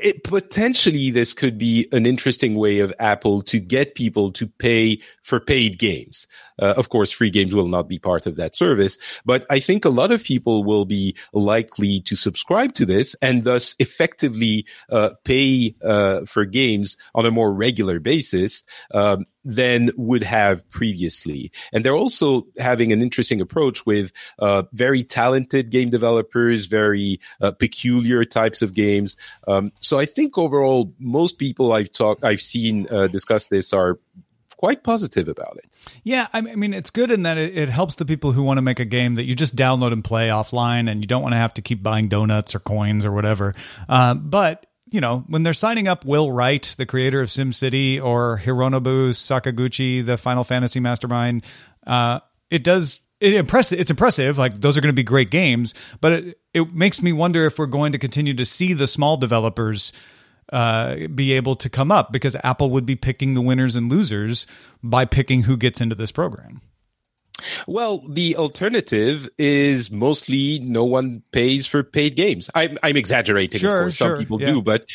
it 0.04 0.24
potentially 0.24 1.12
this 1.12 1.34
could 1.34 1.58
be 1.58 1.88
an 1.92 2.06
interesting 2.06 2.56
way 2.56 2.80
of 2.80 2.94
Apple 3.00 3.42
to 3.44 3.60
get 3.60 3.96
people 3.96 4.32
to 4.32 4.48
pay 4.48 5.00
for 5.22 5.40
paid 5.40 5.78
games. 5.78 6.28
Uh, 6.60 6.74
of 6.76 6.90
course, 6.90 7.12
free 7.12 7.30
games 7.30 7.54
will 7.54 7.68
not 7.68 7.88
be 7.88 8.00
part 8.00 8.26
of 8.26 8.36
that 8.38 8.56
service, 8.56 8.98
but 9.26 9.46
I 9.50 9.60
think 9.60 9.86
a 9.86 9.90
lot 9.90 10.12
of 10.12 10.24
people 10.24 10.64
will 10.64 10.86
be 10.86 11.16
likely 11.32 12.00
to 12.02 12.16
subscribe 12.16 12.74
to 12.76 12.86
this 12.86 13.16
and 13.22 13.44
thus 13.44 13.76
effectively 13.78 14.66
uh, 14.90 15.12
pay 15.24 15.76
uh, 15.84 16.26
for 16.26 16.46
games 16.46 16.98
on 17.14 17.26
a 17.26 17.32
more 17.32 17.54
regular 17.54 18.00
basis. 18.00 18.64
Um, 18.92 19.26
than 19.48 19.92
would 19.96 20.24
have 20.24 20.70
previously. 20.70 21.52
And 21.72 21.86
they're 21.86 21.96
also 21.96 22.48
having 22.60 22.92
an 22.92 23.02
interesting 23.02 23.40
approach 23.40 23.86
with 23.86 24.12
uh, 24.40 24.64
very 24.74 25.04
talented 25.04 25.70
game 25.70 25.90
developers, 25.90 26.66
very 26.66 27.22
uh, 27.40 27.52
peculiar 27.52 28.26
types 28.26 28.62
of 28.62 28.74
games. 28.74 29.16
Um, 29.48 29.72
so 29.80 29.98
I 29.98 30.06
think 30.06 30.38
overall, 30.38 30.94
most 31.00 31.40
people 31.40 31.72
I've 31.72 31.92
talked, 31.92 32.26
I've 32.26 32.42
seen 32.42 32.88
uh, 32.92 33.08
discuss 33.08 33.48
this 33.48 33.72
are 33.72 34.00
quite 34.58 34.84
positive 34.84 35.30
about 35.30 35.58
it. 35.58 35.78
Yeah, 36.04 36.28
I 36.34 36.42
mean, 36.42 36.74
it's 36.74 36.90
good 36.90 37.10
in 37.10 37.24
that 37.24 37.38
it, 37.38 37.70
helps 37.70 37.96
the 37.96 38.06
people 38.06 38.34
who 38.34 38.44
want 38.44 38.58
to 38.58 38.62
make 38.62 38.80
a 38.80 38.86
game 38.86 39.16
that 39.16 39.28
you 39.28 39.36
just 39.36 39.56
download 39.56 39.94
and 39.94 40.04
play 40.04 40.28
offline, 40.28 40.90
and 40.92 41.02
you 41.02 41.08
don't 41.08 41.22
want 41.22 41.34
to 41.34 41.38
have 41.38 41.54
to 41.54 41.62
keep 41.62 41.82
buying 41.82 42.10
donuts 42.10 42.54
or 42.54 42.60
coins 42.60 43.06
or 43.06 43.12
whatever. 43.14 43.54
Uh, 43.88 44.16
but 44.16 44.66
you 44.90 45.02
know, 45.02 45.24
when 45.28 45.44
they're 45.44 45.54
signing 45.54 45.88
up 45.88 46.06
Will 46.06 46.32
Wright, 46.32 46.76
the 46.78 46.86
creator 46.86 47.22
of 47.22 47.30
SimCity, 47.30 48.02
or 48.02 48.40
Hironobu 48.44 49.10
Sakaguchi, 49.12 50.06
the 50.06 50.18
Final 50.18 50.44
Fantasy 50.44 50.80
mastermind, 50.80 51.46
uh, 51.86 52.20
it 52.50 52.64
does 52.64 53.02
it 53.20 53.34
impressive. 53.34 53.80
It's 53.80 53.92
impressive. 53.92 54.38
Like 54.38 54.62
those 54.62 54.78
are 54.78 54.82
going 54.82 54.94
to 54.94 54.96
be 54.96 55.04
great 55.04 55.30
games, 55.30 55.74
but 56.02 56.12
it, 56.12 56.40
it 56.54 56.74
makes 56.74 57.02
me 57.02 57.14
wonder 57.14 57.46
if 57.46 57.58
we're 57.58 57.66
going 57.66 57.92
to 57.94 57.98
continue 57.98 58.34
to 58.36 58.46
see 58.46 58.74
the 58.74 58.88
small 58.88 59.18
developers 59.18 59.92
uh, 60.54 61.08
be 61.14 61.34
able 61.34 61.56
to 61.58 61.70
come 61.70 61.92
up 61.92 62.12
because 62.12 62.36
Apple 62.44 62.70
would 62.72 62.86
be 62.86 62.96
picking 62.96 63.34
the 63.34 63.42
winners 63.42 63.76
and 63.76 63.92
losers 63.92 64.48
by 64.82 65.04
picking 65.06 65.44
who 65.44 65.58
gets 65.58 65.82
into 65.82 65.96
this 65.96 66.12
program. 66.12 66.62
Well, 67.68 68.04
the 68.08 68.36
alternative 68.36 69.30
is 69.38 69.92
mostly 69.92 70.60
no 70.60 70.84
one 70.84 71.24
pays 71.32 71.68
for 71.68 71.84
paid 71.84 72.16
games. 72.16 72.50
I'm, 72.56 72.78
I'm 72.82 72.98
exaggerating, 72.98 73.60
Sure, 73.60 73.72
of 73.72 73.84
course. 73.86 73.96
sure, 73.96 74.10
Some 74.12 74.20
people 74.20 74.42
yeah. 74.42 74.48
do, 74.48 74.62
but, 74.62 74.86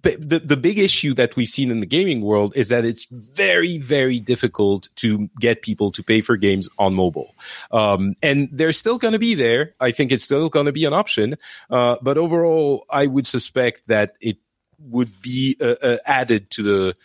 but 0.00 0.28
the, 0.28 0.40
the 0.40 0.56
big 0.56 0.78
issue 0.78 1.14
that 1.14 1.36
we've 1.36 1.48
seen 1.48 1.70
in 1.70 1.80
the 1.80 1.86
gaming 1.86 2.22
world 2.22 2.56
is 2.56 2.68
that 2.68 2.84
it's 2.84 3.06
very, 3.10 3.78
very 3.78 4.18
difficult 4.18 4.88
to 4.96 5.28
get 5.38 5.62
people 5.62 5.92
to 5.92 6.02
pay 6.02 6.20
for 6.20 6.36
games 6.36 6.68
on 6.78 6.94
mobile. 6.94 7.34
Um, 7.70 8.14
and 8.22 8.48
they're 8.52 8.72
still 8.72 8.98
going 8.98 9.12
to 9.12 9.18
be 9.18 9.34
there. 9.34 9.74
I 9.80 9.92
think 9.92 10.12
it's 10.12 10.24
still 10.24 10.48
going 10.48 10.66
to 10.66 10.72
be 10.72 10.84
an 10.84 10.92
option. 10.92 11.36
Uh, 11.70 11.96
but 12.02 12.18
overall, 12.18 12.84
I 12.90 13.06
would 13.06 13.26
suspect 13.26 13.82
that 13.86 14.16
it 14.20 14.38
would 14.78 15.22
be 15.22 15.56
uh, 15.60 15.74
uh, 15.80 15.96
added 16.06 16.50
to 16.50 16.62
the 16.62 16.96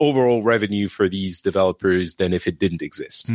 overall 0.00 0.42
revenue 0.42 0.88
for 0.88 1.08
these 1.08 1.40
developers 1.40 2.16
than 2.16 2.32
if 2.32 2.46
it 2.46 2.58
didn't 2.58 2.82
exist. 2.82 3.30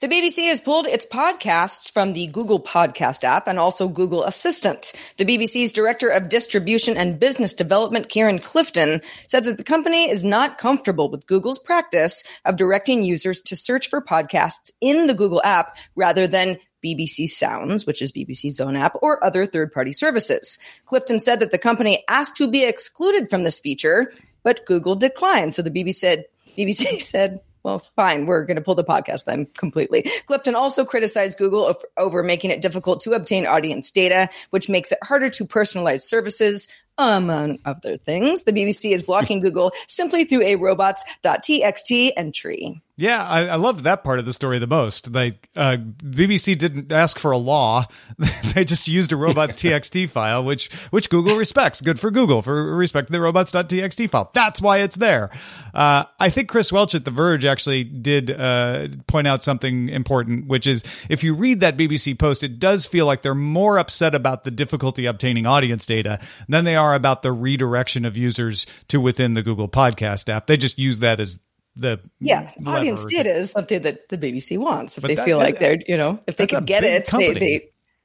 The 0.00 0.08
BBC 0.08 0.48
has 0.48 0.60
pulled 0.60 0.86
its 0.86 1.06
podcasts 1.06 1.90
from 1.90 2.12
the 2.12 2.26
Google 2.28 2.60
Podcast 2.60 3.24
app 3.24 3.48
and 3.48 3.58
also 3.58 3.88
Google 3.88 4.24
Assistant. 4.24 4.92
The 5.18 5.24
BBC's 5.24 5.72
Director 5.72 6.08
of 6.08 6.28
Distribution 6.28 6.96
and 6.96 7.18
Business 7.18 7.54
Development, 7.54 8.08
Kieran 8.08 8.38
Clifton, 8.38 9.00
said 9.28 9.44
that 9.44 9.56
the 9.56 9.64
company 9.64 10.08
is 10.08 10.22
not 10.22 10.58
comfortable 10.58 11.10
with 11.10 11.26
Google's 11.26 11.58
practice 11.58 12.22
of 12.44 12.56
directing 12.56 13.02
users 13.02 13.40
to 13.42 13.56
search 13.56 13.88
for 13.88 14.00
podcasts 14.00 14.70
in 14.80 15.06
the 15.06 15.14
Google 15.14 15.42
app 15.44 15.76
rather 15.96 16.26
than 16.26 16.58
BBC 16.84 17.26
Sounds, 17.26 17.86
which 17.86 18.02
is 18.02 18.12
BBC's 18.12 18.60
own 18.60 18.76
app, 18.76 18.96
or 19.02 19.24
other 19.24 19.46
third 19.46 19.72
party 19.72 19.92
services. 19.92 20.58
Clifton 20.84 21.18
said 21.18 21.40
that 21.40 21.50
the 21.50 21.58
company 21.58 22.04
asked 22.08 22.36
to 22.36 22.46
be 22.46 22.64
excluded 22.64 23.30
from 23.30 23.42
this 23.42 23.58
feature, 23.58 24.12
but 24.42 24.66
Google 24.66 24.94
declined. 24.94 25.54
So 25.54 25.62
the 25.62 25.70
BBC 25.70 25.94
said, 25.94 26.24
BBC 26.56 26.84
said, 27.00 27.40
well, 27.64 27.80
fine, 27.96 28.26
we're 28.26 28.44
going 28.44 28.56
to 28.56 28.62
pull 28.62 28.74
the 28.74 28.84
podcast 28.84 29.24
then 29.24 29.46
completely. 29.56 30.08
Clifton 30.26 30.54
also 30.54 30.84
criticized 30.84 31.38
Google 31.38 31.74
over 31.96 32.22
making 32.22 32.50
it 32.50 32.60
difficult 32.60 33.00
to 33.00 33.12
obtain 33.12 33.46
audience 33.46 33.90
data, 33.90 34.28
which 34.50 34.68
makes 34.68 34.92
it 34.92 34.98
harder 35.02 35.30
to 35.30 35.44
personalize 35.44 36.02
services, 36.02 36.68
among 36.98 37.58
other 37.64 37.96
things. 37.96 38.44
The 38.44 38.52
BBC 38.52 38.92
is 38.92 39.02
blocking 39.02 39.40
Google 39.42 39.72
simply 39.88 40.24
through 40.24 40.42
a 40.42 40.56
robots.txt 40.56 42.12
entry. 42.16 42.80
Yeah, 42.96 43.26
I, 43.26 43.46
I 43.46 43.56
loved 43.56 43.84
that 43.84 44.04
part 44.04 44.20
of 44.20 44.24
the 44.24 44.32
story 44.32 44.60
the 44.60 44.68
most. 44.68 45.12
Like, 45.12 45.48
uh, 45.56 45.78
BBC 45.78 46.56
didn't 46.56 46.92
ask 46.92 47.18
for 47.18 47.32
a 47.32 47.36
law; 47.36 47.86
they 48.54 48.64
just 48.64 48.86
used 48.86 49.10
a 49.10 49.16
robots 49.16 49.56
TXT 49.62 50.08
file, 50.08 50.44
which 50.44 50.72
which 50.90 51.10
Google 51.10 51.36
respects. 51.36 51.80
Good 51.80 51.98
for 51.98 52.12
Google 52.12 52.40
for 52.40 52.76
respecting 52.76 53.12
the 53.12 53.20
robots.txt 53.20 54.10
file. 54.10 54.30
That's 54.32 54.62
why 54.62 54.78
it's 54.78 54.94
there. 54.94 55.30
Uh, 55.74 56.04
I 56.20 56.30
think 56.30 56.48
Chris 56.48 56.70
Welch 56.70 56.94
at 56.94 57.04
The 57.04 57.10
Verge 57.10 57.44
actually 57.44 57.82
did 57.82 58.30
uh, 58.30 58.86
point 59.08 59.26
out 59.26 59.42
something 59.42 59.88
important, 59.88 60.46
which 60.46 60.68
is 60.68 60.84
if 61.08 61.24
you 61.24 61.34
read 61.34 61.60
that 61.60 61.76
BBC 61.76 62.16
post, 62.16 62.44
it 62.44 62.60
does 62.60 62.86
feel 62.86 63.06
like 63.06 63.22
they're 63.22 63.34
more 63.34 63.76
upset 63.76 64.14
about 64.14 64.44
the 64.44 64.52
difficulty 64.52 65.06
obtaining 65.06 65.46
audience 65.46 65.84
data 65.84 66.20
than 66.48 66.64
they 66.64 66.76
are 66.76 66.94
about 66.94 67.22
the 67.22 67.32
redirection 67.32 68.04
of 68.04 68.16
users 68.16 68.66
to 68.86 69.00
within 69.00 69.34
the 69.34 69.42
Google 69.42 69.68
Podcast 69.68 70.28
app. 70.28 70.46
They 70.46 70.56
just 70.56 70.78
use 70.78 71.00
that 71.00 71.18
as 71.18 71.40
the 71.76 72.00
Yeah, 72.20 72.50
audience 72.66 73.04
data 73.04 73.30
is 73.30 73.50
something 73.50 73.82
that 73.82 74.08
the 74.08 74.18
BBC 74.18 74.58
wants. 74.58 74.96
If 74.96 75.02
But 75.02 75.08
they 75.08 75.14
that- 75.16 75.24
feel 75.24 75.38
like 75.38 75.58
they're, 75.58 75.78
you 75.86 75.96
know, 75.96 76.20
if 76.26 76.36
they 76.36 76.46
could 76.46 76.66
get 76.66 76.84
it, 76.84 77.04
they, 77.06 77.10
company. 77.10 77.40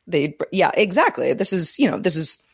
they, 0.08 0.28
they, 0.28 0.38
yeah, 0.52 0.72
exactly. 0.74 1.34
This 1.34 1.54
is, 1.54 1.78
you 1.80 1.90
know, 1.90 2.00
this 2.00 2.16
is 2.16 2.46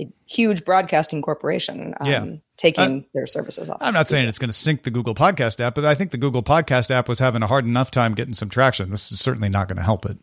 a 0.00 0.06
huge 0.26 0.64
broadcasting 0.64 1.22
corporation 1.22 1.94
um, 2.00 2.06
Yeah. 2.06 2.26
taking 2.56 3.06
their 3.14 3.26
services 3.26 3.70
off. 3.70 3.78
I'm 3.80 3.94
not 3.94 4.08
saying 4.08 4.28
it's 4.28 4.38
going 4.38 4.50
to 4.50 4.56
sink 4.56 4.82
the 4.82 4.90
Google 4.90 5.14
Podcast 5.14 5.60
app, 5.60 5.74
but 5.74 5.84
I 5.84 5.94
think 5.94 6.10
the 6.10 6.18
Google 6.18 6.42
Podcast 6.42 6.90
app 6.90 7.08
was 7.08 7.18
having 7.18 7.42
a 7.42 7.46
hard 7.46 7.64
enough 7.64 7.90
time 7.90 8.14
getting 8.14 8.34
some 8.34 8.48
traction. 8.50 8.90
This 8.90 9.12
is 9.12 9.20
certainly 9.20 9.48
not 9.48 9.68
going 9.68 9.76
to 9.78 9.82
help 9.82 10.04
it. 10.06 10.18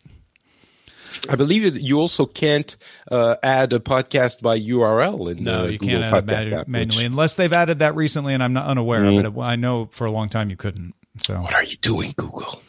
I 1.30 1.36
believe 1.36 1.74
that 1.74 1.82
you 1.82 2.00
also 2.00 2.26
can't 2.26 2.76
uh, 3.12 3.36
add 3.44 3.74
a 3.74 3.80
podcast 3.80 4.42
by 4.42 4.60
URL 4.60 5.32
in 5.32 5.44
No, 5.44 5.66
the 5.66 5.74
you 5.74 5.78
Google 5.80 6.00
can't 6.02 6.30
add 6.32 6.48
it 6.48 6.52
manu- 6.52 6.64
manually 6.68 7.06
unless 7.06 7.34
they've 7.36 7.52
added 7.54 7.80
that 7.80 7.96
recently, 7.96 8.34
and 8.34 8.44
I'm 8.44 8.54
not 8.54 8.66
unaware 8.68 9.06
of 9.06 9.14
it. 9.26 9.40
I 9.40 9.56
know 9.56 9.88
for 9.92 10.06
a 10.06 10.12
long 10.12 10.30
time 10.30 10.50
you 10.50 10.56
couldn't. 10.58 10.94
So, 11.22 11.36
What 11.42 11.54
are 11.54 11.64
you 11.64 11.78
doing, 11.78 12.14
Google? 12.16 12.62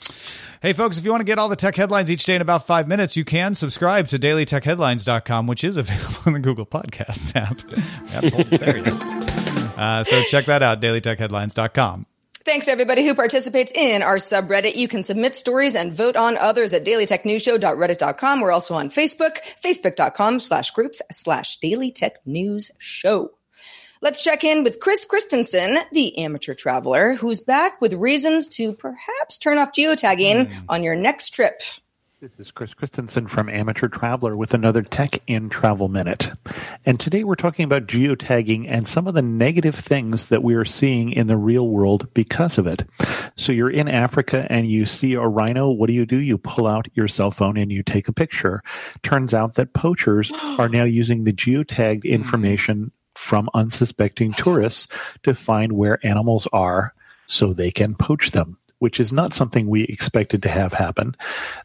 hey, 0.62 0.72
folks, 0.72 0.98
if 0.98 1.04
you 1.04 1.10
want 1.10 1.20
to 1.20 1.24
get 1.26 1.38
all 1.38 1.48
the 1.48 1.54
tech 1.56 1.76
headlines 1.76 2.10
each 2.10 2.24
day 2.24 2.34
in 2.34 2.40
about 2.42 2.66
five 2.66 2.88
minutes, 2.88 3.16
you 3.16 3.24
can 3.24 3.54
subscribe 3.54 4.08
to 4.08 4.18
dailytechheadlines.com, 4.18 5.46
which 5.46 5.62
is 5.64 5.76
available 5.76 6.22
in 6.26 6.32
the 6.32 6.40
Google 6.40 6.66
Podcast 6.66 7.36
app. 7.36 7.60
Yeah, 8.22 8.30
hold 8.30 8.52
it 8.52 8.60
there. 8.60 8.82
Uh, 9.78 10.02
so 10.02 10.20
check 10.24 10.46
that 10.46 10.62
out, 10.62 10.80
dailytechheadlines.com. 10.80 12.06
Thanks 12.48 12.64
to 12.64 12.72
everybody 12.72 13.04
who 13.04 13.14
participates 13.14 13.72
in 13.72 14.00
our 14.00 14.16
subreddit. 14.16 14.74
You 14.74 14.88
can 14.88 15.04
submit 15.04 15.34
stories 15.34 15.76
and 15.76 15.92
vote 15.92 16.16
on 16.16 16.38
others 16.38 16.72
at 16.72 16.82
dailytechnewsshow.reddit.com. 16.82 18.40
We're 18.40 18.52
also 18.52 18.74
on 18.74 18.88
Facebook, 18.88 19.36
facebook.com 19.62 20.38
slash 20.38 20.70
groups 20.70 21.02
slash 21.12 21.58
Daily 21.58 21.92
Tech 21.92 22.26
News 22.26 22.70
Show. 22.78 23.32
Let's 24.00 24.24
check 24.24 24.44
in 24.44 24.64
with 24.64 24.80
Chris 24.80 25.04
Christensen, 25.04 25.76
the 25.92 26.16
amateur 26.16 26.54
traveler, 26.54 27.16
who's 27.16 27.42
back 27.42 27.82
with 27.82 27.92
reasons 27.92 28.48
to 28.56 28.72
perhaps 28.72 29.36
turn 29.36 29.58
off 29.58 29.74
geotagging 29.74 30.50
hmm. 30.50 30.64
on 30.70 30.82
your 30.82 30.96
next 30.96 31.34
trip. 31.34 31.60
This 32.20 32.40
is 32.40 32.50
Chris 32.50 32.74
Christensen 32.74 33.28
from 33.28 33.48
Amateur 33.48 33.86
Traveler 33.86 34.36
with 34.36 34.52
another 34.52 34.82
Tech 34.82 35.22
in 35.28 35.48
Travel 35.48 35.86
Minute. 35.86 36.32
And 36.84 36.98
today 36.98 37.22
we're 37.22 37.36
talking 37.36 37.64
about 37.64 37.86
geotagging 37.86 38.66
and 38.68 38.88
some 38.88 39.06
of 39.06 39.14
the 39.14 39.22
negative 39.22 39.76
things 39.76 40.26
that 40.26 40.42
we 40.42 40.56
are 40.56 40.64
seeing 40.64 41.12
in 41.12 41.28
the 41.28 41.36
real 41.36 41.68
world 41.68 42.12
because 42.14 42.58
of 42.58 42.66
it. 42.66 42.84
So 43.36 43.52
you're 43.52 43.70
in 43.70 43.86
Africa 43.86 44.48
and 44.50 44.68
you 44.68 44.84
see 44.84 45.14
a 45.14 45.28
rhino. 45.28 45.70
What 45.70 45.86
do 45.86 45.92
you 45.92 46.04
do? 46.06 46.18
You 46.18 46.38
pull 46.38 46.66
out 46.66 46.88
your 46.94 47.06
cell 47.06 47.30
phone 47.30 47.56
and 47.56 47.70
you 47.70 47.84
take 47.84 48.08
a 48.08 48.12
picture. 48.12 48.64
Turns 49.04 49.32
out 49.32 49.54
that 49.54 49.72
poachers 49.72 50.32
are 50.58 50.68
now 50.68 50.82
using 50.82 51.22
the 51.22 51.32
geotagged 51.32 51.98
mm-hmm. 51.98 52.14
information 52.14 52.90
from 53.14 53.48
unsuspecting 53.54 54.32
tourists 54.32 54.88
to 55.22 55.36
find 55.36 55.70
where 55.70 56.04
animals 56.04 56.48
are 56.52 56.94
so 57.26 57.52
they 57.52 57.70
can 57.70 57.94
poach 57.94 58.32
them 58.32 58.58
which 58.78 59.00
is 59.00 59.12
not 59.12 59.34
something 59.34 59.66
we 59.66 59.84
expected 59.84 60.42
to 60.42 60.48
have 60.48 60.72
happen. 60.72 61.14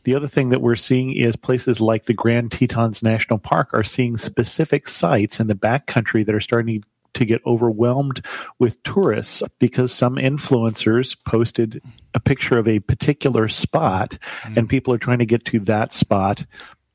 The 0.04 0.16
other 0.16 0.28
thing 0.28 0.50
that 0.50 0.62
we're 0.62 0.76
seeing 0.76 1.16
is 1.16 1.36
places 1.36 1.80
like 1.80 2.06
the 2.06 2.14
Grand 2.14 2.52
Tetons 2.52 3.04
National 3.04 3.40
Park 3.40 3.70
are 3.74 3.84
seeing 3.84 4.18
specific 4.18 4.88
sites 4.88 5.40
in 5.40 5.48
the 5.48 5.56
backcountry 5.56 6.26
that 6.26 6.36
are 6.36 6.40
starting 6.40 6.84
to 7.14 7.26
get 7.26 7.46
overwhelmed 7.46 8.26
with 8.60 8.82
tourists 8.84 9.44
because 9.60 9.94
some 9.94 10.16
influencers 10.16 11.16
posted 11.26 11.82
a 12.14 12.20
picture 12.20 12.58
of 12.58 12.68
a 12.68 12.80
particular 12.80 13.48
spot 13.48 14.18
mm-hmm. 14.42 14.58
and 14.58 14.70
people 14.70 14.94
are 14.94 15.00
trying 15.00 15.20
to 15.20 15.26
get 15.26 15.46
to 15.46 15.60
that 15.60 15.94
spot 15.94 16.46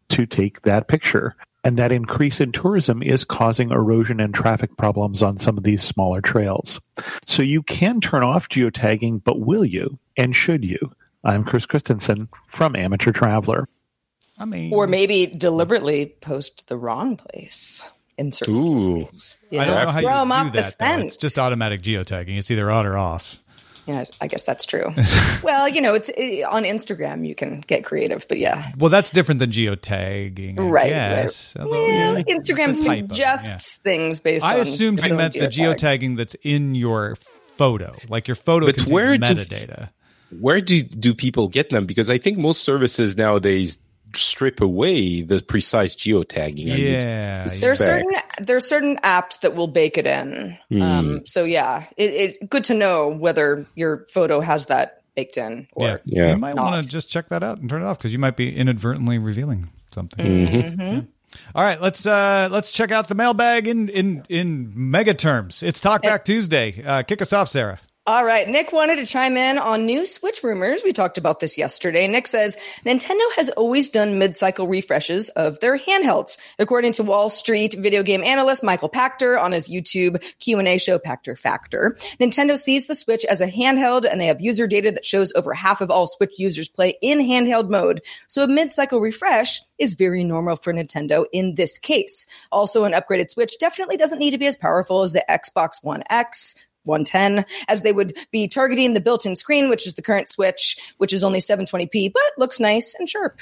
to 0.09 0.26
take 0.26 0.62
that 0.62 0.88
picture. 0.88 1.37
And 1.64 1.76
that 1.78 1.92
increase 1.92 2.40
in 2.40 2.52
tourism 2.52 3.02
is 3.02 3.24
causing 3.24 3.70
erosion 3.70 4.20
and 4.20 4.33
traffic 4.33 4.76
problems 4.76 5.22
on 5.22 5.38
some 5.38 5.59
of 5.59 5.64
these 5.64 5.83
smaller 5.83 6.20
trails. 6.20 6.81
So 7.26 7.42
you 7.42 7.62
can 7.62 8.00
turn 8.00 8.22
off 8.22 8.48
geotagging, 8.48 9.22
but 9.22 9.40
will 9.40 9.64
you? 9.64 9.98
And 10.18 10.35
should 10.37 10.64
you? 10.64 10.78
I'm 11.24 11.44
Chris 11.44 11.64
Christensen 11.64 12.28
from 12.48 12.76
Amateur 12.76 13.12
Traveler. 13.12 13.68
I 14.38 14.44
mean, 14.44 14.72
Or 14.72 14.87
maybe 14.87 15.26
deliberately 15.26 16.07
post 16.20 16.68
the 16.68 16.76
wrong 16.76 17.16
place 17.16 17.83
in 18.16 18.31
certain 18.33 18.54
Ooh. 18.54 19.04
cases. 19.04 19.38
I 19.52 19.64
don't 19.64 19.68
know 19.85 19.90
how 19.90 20.00
Throw 20.00 20.20
'em 20.20 20.28
you 20.28 20.35
off 20.35 20.46
do 20.46 20.50
the 20.50 20.57
that. 20.57 20.74
though. 20.78 20.85
scent. 20.87 21.04
It's 21.04 21.16
just 21.16 21.38
automatic 21.38 21.83
geotagging. 21.83 22.37
It's 22.38 22.50
either 22.50 22.70
on 22.70 22.87
or 22.87 22.98
off. 22.98 23.38
Yes, 23.87 24.11
I 24.20 24.26
guess 24.26 24.44
that's 24.44 24.66
true. 24.66 24.92
well, 25.42 25.66
you 25.68 25.81
know, 25.81 25.94
it's 25.94 26.11
eh, 26.16 26.42
on 26.42 26.64
Instagram. 26.64 27.26
You 27.26 27.35
can 27.35 27.61
get 27.61 27.85
creative, 27.85 28.26
but 28.28 28.38
yeah, 28.38 28.70
Well, 28.76 28.90
that's 28.90 29.11
different 29.11 29.38
than 29.38 29.50
geotagging. 29.50 30.61
I 30.61 30.62
right. 30.64 30.88
guess. 30.90 31.57
right. 31.59 31.66
Well, 31.68 31.88
yeah, 31.88 32.22
Instagram 32.22 32.68
it's 32.70 32.83
a 32.83 32.85
typo, 32.88 33.07
suggests 33.09 33.76
things 33.76 34.20
based. 34.20 34.44
I 34.46 34.54
on 34.57 34.61
assumed 34.61 35.00
you 35.02 35.09
known 35.09 35.16
meant 35.16 35.35
the 35.35 35.46
geotagging 35.48 36.16
that's 36.18 36.37
in 36.42 36.74
your 36.74 37.16
photo, 37.57 37.94
like 38.09 38.28
your 38.28 38.35
photo 38.35 38.66
But 38.66 38.76
contains 38.76 38.92
where 38.92 39.16
do- 39.16 39.24
metadata. 39.24 39.88
Where 40.31 40.61
do 40.61 40.83
do 40.83 41.14
people 41.14 41.49
get 41.49 41.71
them? 41.71 41.87
Because 41.87 42.11
I 42.11 42.19
think 42.19 42.38
most 42.38 42.62
services 42.62 43.17
nowadays 43.17 43.79
strip 44.14 44.61
away 44.61 45.23
the 45.23 45.43
precise 45.43 45.95
geotagging. 45.95 46.79
Yeah, 46.79 47.43
suspect. 47.43 47.61
There's 47.62 47.79
certain 47.79 48.12
there's 48.41 48.69
certain 48.69 48.97
apps 48.99 49.41
that 49.41 49.55
will 49.55 49.69
bake 49.69 49.99
it 49.99 50.07
in. 50.07 50.59
Hmm. 50.71 50.83
Um, 50.83 51.27
so 51.27 51.45
yeah, 51.45 51.87
it, 51.97 52.37
it 52.41 52.51
good 52.51 52.64
to 52.64 52.75
know 52.75 53.09
whether 53.09 53.67
your 53.75 54.07
photo 54.11 54.41
has 54.41 54.67
that 54.67 55.03
baked 55.14 55.37
in 55.37 55.67
or 55.73 55.87
yeah. 55.88 55.97
Yeah. 56.05 56.31
You 56.33 56.37
might 56.37 56.55
want 56.55 56.83
to 56.83 56.88
just 56.88 57.11
check 57.11 57.29
that 57.29 57.43
out 57.43 57.59
and 57.59 57.69
turn 57.69 57.83
it 57.83 57.87
off 57.87 57.99
because 57.99 58.12
you 58.12 58.19
might 58.19 58.37
be 58.37 58.55
inadvertently 58.55 59.19
revealing 59.19 59.69
something. 59.91 60.25
Mm-hmm. 60.25 60.81
Yeah. 60.81 61.01
All 61.55 61.62
right, 61.62 61.81
let's 61.81 62.07
uh 62.07 62.49
let's 62.51 62.73
check 62.73 62.91
out 62.91 63.09
the 63.09 63.14
mailbag 63.14 63.69
in 63.69 63.88
in 63.88 64.23
in 64.29 64.73
mega 64.75 65.14
terms. 65.14 65.62
It's 65.62 65.81
Talkback 65.81 66.25
Tuesday. 66.25 66.83
Uh, 66.85 67.03
kick 67.03 67.21
us 67.21 67.33
off, 67.33 67.49
Sarah. 67.49 67.81
All 68.09 68.25
right. 68.25 68.49
Nick 68.49 68.73
wanted 68.73 68.97
to 68.97 69.05
chime 69.05 69.37
in 69.37 69.59
on 69.59 69.85
new 69.85 70.07
Switch 70.07 70.42
rumors. 70.42 70.81
We 70.83 70.94
talked 70.94 71.18
about 71.18 71.40
this 71.40 71.59
yesterday. 71.59 72.09
Nick 72.09 72.27
says 72.27 72.57
Nintendo 72.87 73.21
has 73.37 73.51
always 73.51 73.90
done 73.90 74.18
mid-cycle 74.18 74.66
refreshes 74.66 75.29
of 75.37 75.61
their 75.61 75.77
handhelds. 75.77 76.38
According 76.59 76.92
to 76.92 77.03
Wall 77.03 77.29
Street 77.29 77.75
video 77.75 78.03
game 78.03 78.23
analyst 78.25 78.64
Michael 78.64 78.88
Pachter 78.88 79.38
on 79.38 79.53
his 79.53 79.68
YouTube 79.68 80.25
Q&A 80.38 80.79
show 80.79 80.99
Pachter 80.99 81.38
Factor, 81.38 81.99
Nintendo 82.18 82.57
sees 82.57 82.87
the 82.87 82.94
Switch 82.94 83.27
as 83.27 83.42
a 83.42 83.47
handheld 83.47 84.11
and 84.11 84.18
they 84.18 84.27
have 84.29 84.40
user 84.40 84.66
data 84.66 84.90
that 84.90 85.05
shows 85.05 85.31
over 85.35 85.53
half 85.53 85.83
of 85.83 85.90
all 85.90 86.07
Switch 86.07 86.38
users 86.38 86.71
play 86.71 86.94
in 87.03 87.18
handheld 87.18 87.68
mode. 87.68 88.01
So 88.27 88.42
a 88.42 88.49
mid-cycle 88.49 89.03
refresh 89.03 89.61
is 89.77 89.92
very 89.92 90.25
normal 90.25 90.57
for 90.57 90.73
Nintendo 90.73 91.27
in 91.31 91.57
this 91.57 91.77
case. 91.77 92.25
Also, 92.51 92.85
an 92.85 92.92
upgraded 92.92 93.31
Switch 93.31 93.59
definitely 93.59 93.99
doesn't 93.99 94.18
need 94.18 94.31
to 94.31 94.38
be 94.38 94.47
as 94.47 94.57
powerful 94.57 95.03
as 95.03 95.12
the 95.12 95.25
Xbox 95.29 95.85
One 95.85 96.03
X, 96.09 96.55
110 96.88 97.44
as 97.68 97.83
they 97.83 97.92
would 97.92 98.16
be 98.33 98.48
targeting 98.48 98.94
the 98.94 99.01
built-in 99.01 99.37
screen 99.37 99.68
which 99.68 99.87
is 99.87 99.94
the 99.94 100.03
current 100.03 100.29
switch 100.29 100.77
which 100.96 101.12
is 101.12 101.22
only 101.22 101.38
720p 101.38 102.12
but 102.12 102.22
looks 102.38 102.59
nice 102.59 102.94
and 102.98 103.09
sharp 103.09 103.40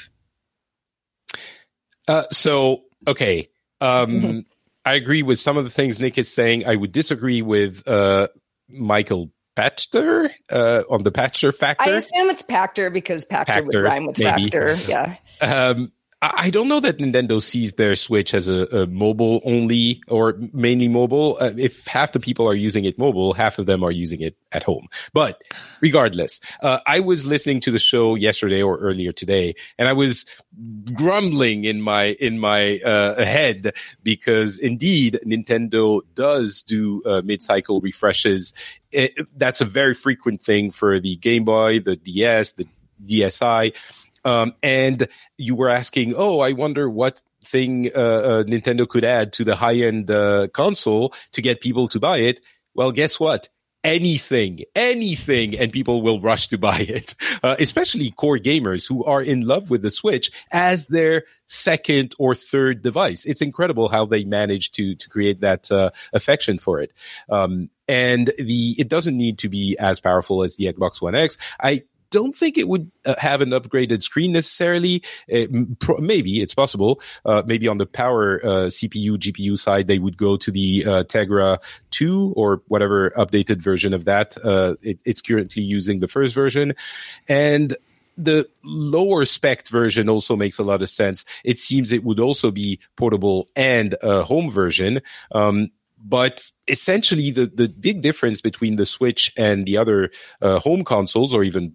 Uh, 2.09 2.24
so 2.30 2.82
okay, 3.06 3.48
um, 3.80 4.11
Mm-hmm. 4.11 4.38
I 4.85 4.94
agree 4.94 5.24
with 5.24 5.40
some 5.40 5.56
of 5.56 5.64
the 5.64 5.70
things 5.70 5.98
Nick 5.98 6.16
is 6.16 6.32
saying. 6.32 6.64
I 6.64 6.76
would 6.76 6.92
disagree 6.92 7.42
with 7.42 7.82
uh, 7.88 8.28
Michael 8.68 9.32
Pachter 9.56 10.30
uh, 10.48 10.82
on 10.88 11.02
the 11.02 11.11
Pachter 11.11 11.52
factor. 11.52 11.90
i 11.90 11.94
assume 11.94 12.30
it's 12.30 12.44
Pactor 12.44 12.92
because 12.92 13.24
Pactor, 13.24 13.64
would 13.66 13.74
rhyme 13.74 14.06
with 14.06 14.18
maybe. 14.20 14.48
factor 14.48 14.76
yeah 14.88 15.16
Um, 15.40 15.90
I 16.34 16.50
don't 16.50 16.68
know 16.68 16.80
that 16.80 16.98
Nintendo 16.98 17.42
sees 17.42 17.74
their 17.74 17.94
Switch 17.94 18.32
as 18.32 18.48
a, 18.48 18.66
a 18.72 18.86
mobile 18.86 19.40
only 19.44 20.02
or 20.08 20.34
mainly 20.52 20.88
mobile. 20.88 21.36
Uh, 21.40 21.52
if 21.56 21.86
half 21.86 22.12
the 22.12 22.20
people 22.20 22.48
are 22.48 22.54
using 22.54 22.84
it 22.84 22.98
mobile, 22.98 23.34
half 23.34 23.58
of 23.58 23.66
them 23.66 23.82
are 23.82 23.90
using 23.90 24.20
it 24.20 24.36
at 24.52 24.62
home. 24.62 24.88
But 25.12 25.42
regardless, 25.80 26.40
uh, 26.62 26.80
I 26.86 27.00
was 27.00 27.26
listening 27.26 27.60
to 27.60 27.70
the 27.70 27.78
show 27.78 28.14
yesterday 28.14 28.62
or 28.62 28.78
earlier 28.78 29.12
today, 29.12 29.54
and 29.78 29.88
I 29.88 29.92
was 29.92 30.24
grumbling 30.94 31.64
in 31.64 31.80
my 31.82 32.16
in 32.20 32.38
my 32.38 32.78
uh, 32.84 33.22
head 33.24 33.74
because 34.02 34.58
indeed 34.58 35.18
Nintendo 35.26 36.00
does 36.14 36.62
do 36.62 37.02
uh, 37.04 37.22
mid-cycle 37.24 37.80
refreshes. 37.80 38.54
It, 38.92 39.18
that's 39.36 39.60
a 39.60 39.66
very 39.66 39.94
frequent 39.94 40.42
thing 40.42 40.70
for 40.70 40.98
the 40.98 41.16
Game 41.16 41.44
Boy, 41.44 41.80
the 41.80 41.96
DS, 41.96 42.52
the 42.52 42.66
DSi. 43.04 43.74
Um, 44.26 44.54
and 44.60 45.06
you 45.38 45.54
were 45.54 45.68
asking, 45.68 46.14
oh, 46.16 46.40
I 46.40 46.52
wonder 46.52 46.90
what 46.90 47.22
thing 47.44 47.90
uh, 47.94 48.00
uh, 48.00 48.44
Nintendo 48.44 48.88
could 48.88 49.04
add 49.04 49.32
to 49.34 49.44
the 49.44 49.54
high 49.54 49.76
end 49.76 50.10
uh, 50.10 50.48
console 50.48 51.14
to 51.32 51.40
get 51.40 51.60
people 51.60 51.86
to 51.88 52.00
buy 52.00 52.18
it. 52.18 52.40
Well, 52.74 52.90
guess 52.90 53.20
what? 53.20 53.48
Anything, 53.84 54.64
anything, 54.74 55.56
and 55.56 55.72
people 55.72 56.02
will 56.02 56.20
rush 56.20 56.48
to 56.48 56.58
buy 56.58 56.78
it, 56.88 57.14
uh, 57.44 57.54
especially 57.60 58.10
core 58.10 58.38
gamers 58.38 58.88
who 58.88 59.04
are 59.04 59.22
in 59.22 59.42
love 59.42 59.70
with 59.70 59.82
the 59.82 59.92
Switch 59.92 60.32
as 60.50 60.88
their 60.88 61.22
second 61.46 62.12
or 62.18 62.34
third 62.34 62.82
device. 62.82 63.24
It's 63.26 63.42
incredible 63.42 63.88
how 63.88 64.06
they 64.06 64.24
manage 64.24 64.72
to 64.72 64.96
to 64.96 65.08
create 65.08 65.42
that 65.42 65.70
uh, 65.70 65.90
affection 66.12 66.58
for 66.58 66.80
it. 66.80 66.92
Um, 67.28 67.70
and 67.86 68.32
the 68.38 68.74
it 68.76 68.88
doesn't 68.88 69.16
need 69.16 69.38
to 69.38 69.48
be 69.48 69.76
as 69.78 70.00
powerful 70.00 70.42
as 70.42 70.56
the 70.56 70.64
Xbox 70.72 71.00
One 71.00 71.14
X. 71.14 71.38
I 71.62 71.82
don't 72.10 72.34
think 72.34 72.58
it 72.58 72.68
would 72.68 72.90
uh, 73.04 73.14
have 73.18 73.40
an 73.42 73.50
upgraded 73.50 74.02
screen 74.02 74.32
necessarily. 74.32 75.02
Pro- 75.80 75.98
maybe 75.98 76.40
it's 76.40 76.54
possible. 76.54 77.00
Uh, 77.24 77.42
maybe 77.46 77.68
on 77.68 77.78
the 77.78 77.86
power 77.86 78.40
uh, 78.44 78.48
CPU 78.66 79.16
GPU 79.16 79.58
side, 79.58 79.88
they 79.88 79.98
would 79.98 80.16
go 80.16 80.36
to 80.36 80.50
the 80.50 80.84
uh, 80.86 81.04
Tegra 81.04 81.58
2 81.90 82.34
or 82.36 82.62
whatever 82.68 83.10
updated 83.10 83.62
version 83.62 83.94
of 83.94 84.04
that. 84.04 84.36
Uh, 84.42 84.74
it, 84.82 85.00
it's 85.04 85.22
currently 85.22 85.62
using 85.62 86.00
the 86.00 86.08
first 86.08 86.34
version, 86.34 86.74
and 87.28 87.76
the 88.16 88.48
lower 88.64 89.26
spec 89.26 89.68
version 89.68 90.08
also 90.08 90.36
makes 90.36 90.58
a 90.58 90.62
lot 90.62 90.82
of 90.82 90.88
sense. 90.88 91.24
It 91.44 91.58
seems 91.58 91.92
it 91.92 92.04
would 92.04 92.20
also 92.20 92.50
be 92.50 92.80
portable 92.96 93.48
and 93.54 93.94
a 94.02 94.22
home 94.22 94.50
version. 94.50 95.00
Um, 95.32 95.70
but 95.98 96.50
essentially, 96.68 97.30
the, 97.30 97.46
the 97.46 97.68
big 97.68 98.02
difference 98.02 98.40
between 98.40 98.76
the 98.76 98.86
Switch 98.86 99.32
and 99.36 99.66
the 99.66 99.76
other 99.76 100.10
uh, 100.40 100.58
home 100.60 100.84
consoles 100.84 101.34
or 101.34 101.42
even 101.42 101.74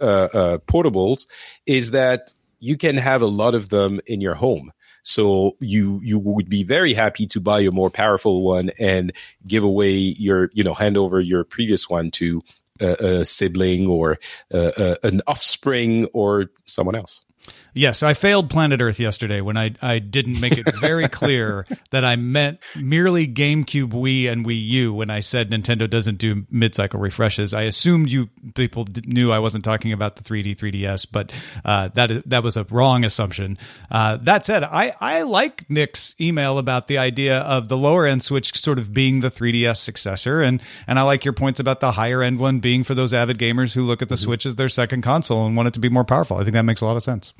uh, 0.00 0.04
uh, 0.04 0.58
portables 0.58 1.26
is 1.66 1.92
that 1.92 2.34
you 2.60 2.76
can 2.76 2.96
have 2.96 3.22
a 3.22 3.26
lot 3.26 3.54
of 3.54 3.68
them 3.68 4.00
in 4.06 4.20
your 4.20 4.34
home. 4.34 4.72
So 5.02 5.56
you 5.58 6.00
you 6.04 6.18
would 6.18 6.48
be 6.48 6.62
very 6.62 6.94
happy 6.94 7.26
to 7.26 7.40
buy 7.40 7.60
a 7.60 7.72
more 7.72 7.90
powerful 7.90 8.42
one 8.42 8.70
and 8.78 9.12
give 9.46 9.64
away 9.64 9.90
your 9.90 10.50
you 10.54 10.62
know 10.62 10.74
hand 10.74 10.96
over 10.96 11.20
your 11.20 11.42
previous 11.44 11.90
one 11.90 12.12
to 12.12 12.42
a, 12.80 13.20
a 13.20 13.24
sibling 13.24 13.88
or 13.88 14.18
uh, 14.54 14.72
uh, 14.76 14.96
an 15.02 15.22
offspring 15.26 16.06
or 16.12 16.46
someone 16.66 16.94
else. 16.94 17.22
Yes, 17.74 18.02
I 18.02 18.12
failed 18.12 18.50
Planet 18.50 18.82
Earth 18.82 19.00
yesterday 19.00 19.40
when 19.40 19.56
I, 19.56 19.72
I 19.80 19.98
didn't 19.98 20.40
make 20.40 20.58
it 20.58 20.76
very 20.76 21.08
clear 21.08 21.66
that 21.90 22.04
I 22.04 22.16
meant 22.16 22.58
merely 22.76 23.26
GameCube, 23.26 23.90
Wii, 23.90 24.30
and 24.30 24.44
Wii 24.44 24.60
U 24.62 24.94
when 24.94 25.08
I 25.08 25.20
said 25.20 25.50
Nintendo 25.50 25.88
doesn't 25.88 26.18
do 26.18 26.46
mid-cycle 26.50 27.00
refreshes. 27.00 27.54
I 27.54 27.62
assumed 27.62 28.12
you 28.12 28.28
people 28.54 28.86
knew 29.06 29.32
I 29.32 29.38
wasn't 29.38 29.64
talking 29.64 29.92
about 29.92 30.16
the 30.16 30.22
3D, 30.22 30.56
3DS, 30.56 31.06
but 31.10 31.32
uh, 31.64 31.88
that 31.94 32.28
that 32.28 32.42
was 32.42 32.58
a 32.58 32.64
wrong 32.64 33.04
assumption. 33.04 33.56
Uh, 33.90 34.18
that 34.18 34.44
said, 34.44 34.64
I, 34.64 34.94
I 35.00 35.22
like 35.22 35.68
Nick's 35.70 36.14
email 36.20 36.58
about 36.58 36.88
the 36.88 36.98
idea 36.98 37.38
of 37.38 37.68
the 37.68 37.78
lower 37.78 38.06
end 38.06 38.22
Switch 38.22 38.54
sort 38.54 38.78
of 38.78 38.92
being 38.92 39.20
the 39.20 39.30
3DS 39.30 39.78
successor, 39.78 40.42
and 40.42 40.62
and 40.86 40.98
I 40.98 41.02
like 41.02 41.24
your 41.24 41.34
points 41.34 41.58
about 41.58 41.80
the 41.80 41.92
higher 41.92 42.22
end 42.22 42.38
one 42.38 42.60
being 42.60 42.84
for 42.84 42.94
those 42.94 43.14
avid 43.14 43.38
gamers 43.38 43.74
who 43.74 43.82
look 43.82 44.02
at 44.02 44.10
the 44.10 44.14
mm-hmm. 44.16 44.24
Switch 44.24 44.44
as 44.44 44.56
their 44.56 44.68
second 44.68 45.00
console 45.00 45.46
and 45.46 45.56
want 45.56 45.68
it 45.68 45.74
to 45.74 45.80
be 45.80 45.88
more 45.88 46.04
powerful. 46.04 46.36
I 46.36 46.42
think 46.42 46.52
that 46.52 46.64
makes 46.64 46.82
a 46.82 46.84
lot 46.84 46.96
of 46.96 47.02
sense. 47.02 47.31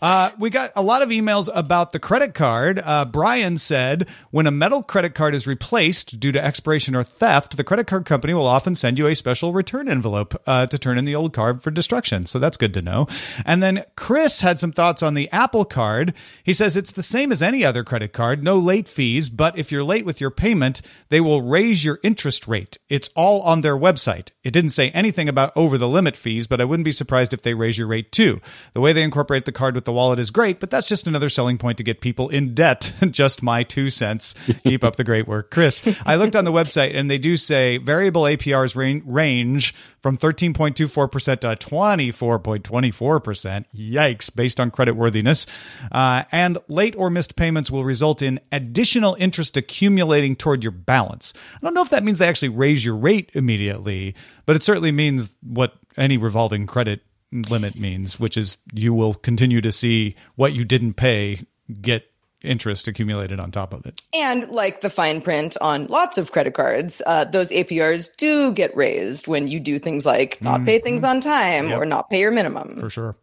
Uh, 0.00 0.30
we 0.38 0.50
got 0.50 0.72
a 0.76 0.82
lot 0.82 1.02
of 1.02 1.10
emails 1.10 1.48
about 1.54 1.92
the 1.92 1.98
credit 1.98 2.34
card. 2.34 2.78
Uh, 2.78 3.04
Brian 3.04 3.56
said, 3.58 4.08
when 4.30 4.46
a 4.46 4.50
metal 4.50 4.82
credit 4.82 5.14
card 5.14 5.34
is 5.34 5.46
replaced 5.46 6.18
due 6.18 6.32
to 6.32 6.44
expiration 6.44 6.96
or 6.96 7.02
theft, 7.02 7.56
the 7.56 7.64
credit 7.64 7.86
card 7.86 8.04
company 8.04 8.34
will 8.34 8.46
often 8.46 8.74
send 8.74 8.98
you 8.98 9.06
a 9.06 9.14
special 9.14 9.52
return 9.52 9.88
envelope 9.88 10.40
uh, 10.46 10.66
to 10.66 10.78
turn 10.78 10.98
in 10.98 11.04
the 11.04 11.14
old 11.14 11.32
card 11.32 11.62
for 11.62 11.70
destruction. 11.70 12.26
So 12.26 12.38
that's 12.38 12.56
good 12.56 12.74
to 12.74 12.82
know. 12.82 13.06
And 13.44 13.62
then 13.62 13.84
Chris 13.96 14.40
had 14.40 14.58
some 14.58 14.72
thoughts 14.72 15.02
on 15.02 15.14
the 15.14 15.30
Apple 15.30 15.64
card. 15.64 16.14
He 16.44 16.52
says 16.52 16.76
it's 16.76 16.92
the 16.92 17.02
same 17.02 17.32
as 17.32 17.42
any 17.42 17.64
other 17.64 17.84
credit 17.84 18.12
card, 18.12 18.42
no 18.42 18.58
late 18.58 18.88
fees, 18.88 19.28
but 19.28 19.58
if 19.58 19.70
you're 19.70 19.84
late 19.84 20.04
with 20.04 20.20
your 20.20 20.30
payment, 20.30 20.82
they 21.08 21.20
will 21.20 21.42
raise 21.42 21.84
your 21.84 21.98
interest 22.02 22.48
rate. 22.48 22.78
It's 22.88 23.10
all 23.14 23.42
on 23.42 23.60
their 23.60 23.76
website. 23.76 24.30
It 24.42 24.52
didn't 24.52 24.70
say 24.70 24.90
anything 24.90 25.28
about 25.28 25.52
over 25.56 25.78
the 25.78 25.88
limit 25.88 26.16
fees, 26.16 26.46
but 26.46 26.60
I 26.60 26.64
wouldn't 26.64 26.84
be 26.84 26.92
surprised 26.92 27.32
if 27.32 27.42
they 27.42 27.54
raise 27.54 27.78
your 27.78 27.88
rate 27.88 28.12
too. 28.12 28.40
The 28.72 28.80
way 28.80 28.92
they 28.92 29.02
incorporate 29.02 29.44
the 29.44 29.52
card 29.52 29.71
card 29.72 29.74
with 29.74 29.84
the 29.86 29.92
wallet 29.92 30.18
is 30.18 30.30
great, 30.30 30.60
but 30.60 30.70
that's 30.70 30.86
just 30.86 31.06
another 31.06 31.30
selling 31.30 31.56
point 31.56 31.78
to 31.78 31.84
get 31.84 32.00
people 32.00 32.28
in 32.28 32.54
debt. 32.54 32.92
just 33.10 33.42
my 33.42 33.62
two 33.62 33.88
cents. 33.88 34.34
Keep 34.64 34.84
up 34.84 34.96
the 34.96 35.04
great 35.04 35.26
work, 35.26 35.50
Chris. 35.50 35.82
I 36.04 36.16
looked 36.16 36.36
on 36.36 36.44
the 36.44 36.52
website 36.52 36.94
and 36.94 37.10
they 37.10 37.16
do 37.16 37.38
say 37.38 37.78
variable 37.78 38.22
APRs 38.22 39.02
range 39.06 39.74
from 40.00 40.16
13.24% 40.16 41.40
to 41.40 41.56
24.24%. 41.56 43.64
Yikes, 43.74 44.34
based 44.34 44.60
on 44.60 44.70
credit 44.70 44.94
worthiness. 44.94 45.46
Uh, 45.90 46.24
and 46.30 46.58
late 46.68 46.94
or 46.96 47.08
missed 47.08 47.36
payments 47.36 47.70
will 47.70 47.84
result 47.84 48.20
in 48.20 48.38
additional 48.50 49.16
interest 49.18 49.56
accumulating 49.56 50.36
toward 50.36 50.62
your 50.62 50.72
balance. 50.72 51.32
I 51.56 51.60
don't 51.62 51.74
know 51.74 51.82
if 51.82 51.90
that 51.90 52.04
means 52.04 52.18
they 52.18 52.28
actually 52.28 52.50
raise 52.50 52.84
your 52.84 52.96
rate 52.96 53.30
immediately, 53.32 54.14
but 54.44 54.56
it 54.56 54.62
certainly 54.62 54.92
means 54.92 55.30
what 55.40 55.74
any 55.96 56.18
revolving 56.18 56.66
credit 56.66 57.00
limit 57.32 57.76
means, 57.76 58.20
which 58.20 58.36
is 58.36 58.56
you 58.72 58.94
will 58.94 59.14
continue 59.14 59.60
to 59.60 59.72
see 59.72 60.14
what 60.36 60.52
you 60.52 60.64
didn't 60.64 60.94
pay 60.94 61.40
get 61.80 62.06
interest 62.42 62.88
accumulated 62.88 63.40
on 63.40 63.50
top 63.50 63.72
of 63.72 63.86
it. 63.86 64.00
And 64.14 64.48
like 64.48 64.80
the 64.80 64.90
fine 64.90 65.20
print 65.20 65.56
on 65.60 65.86
lots 65.86 66.18
of 66.18 66.32
credit 66.32 66.54
cards, 66.54 67.02
uh, 67.06 67.24
those 67.24 67.50
APRs 67.50 68.14
do 68.16 68.52
get 68.52 68.76
raised 68.76 69.28
when 69.28 69.48
you 69.48 69.60
do 69.60 69.78
things 69.78 70.04
like 70.04 70.42
not 70.42 70.64
pay 70.64 70.78
things 70.78 71.02
mm-hmm. 71.02 71.10
on 71.10 71.20
time 71.20 71.68
yep. 71.68 71.80
or 71.80 71.84
not 71.84 72.10
pay 72.10 72.20
your 72.20 72.32
minimum. 72.32 72.76
For 72.78 72.90
sure. 72.90 73.16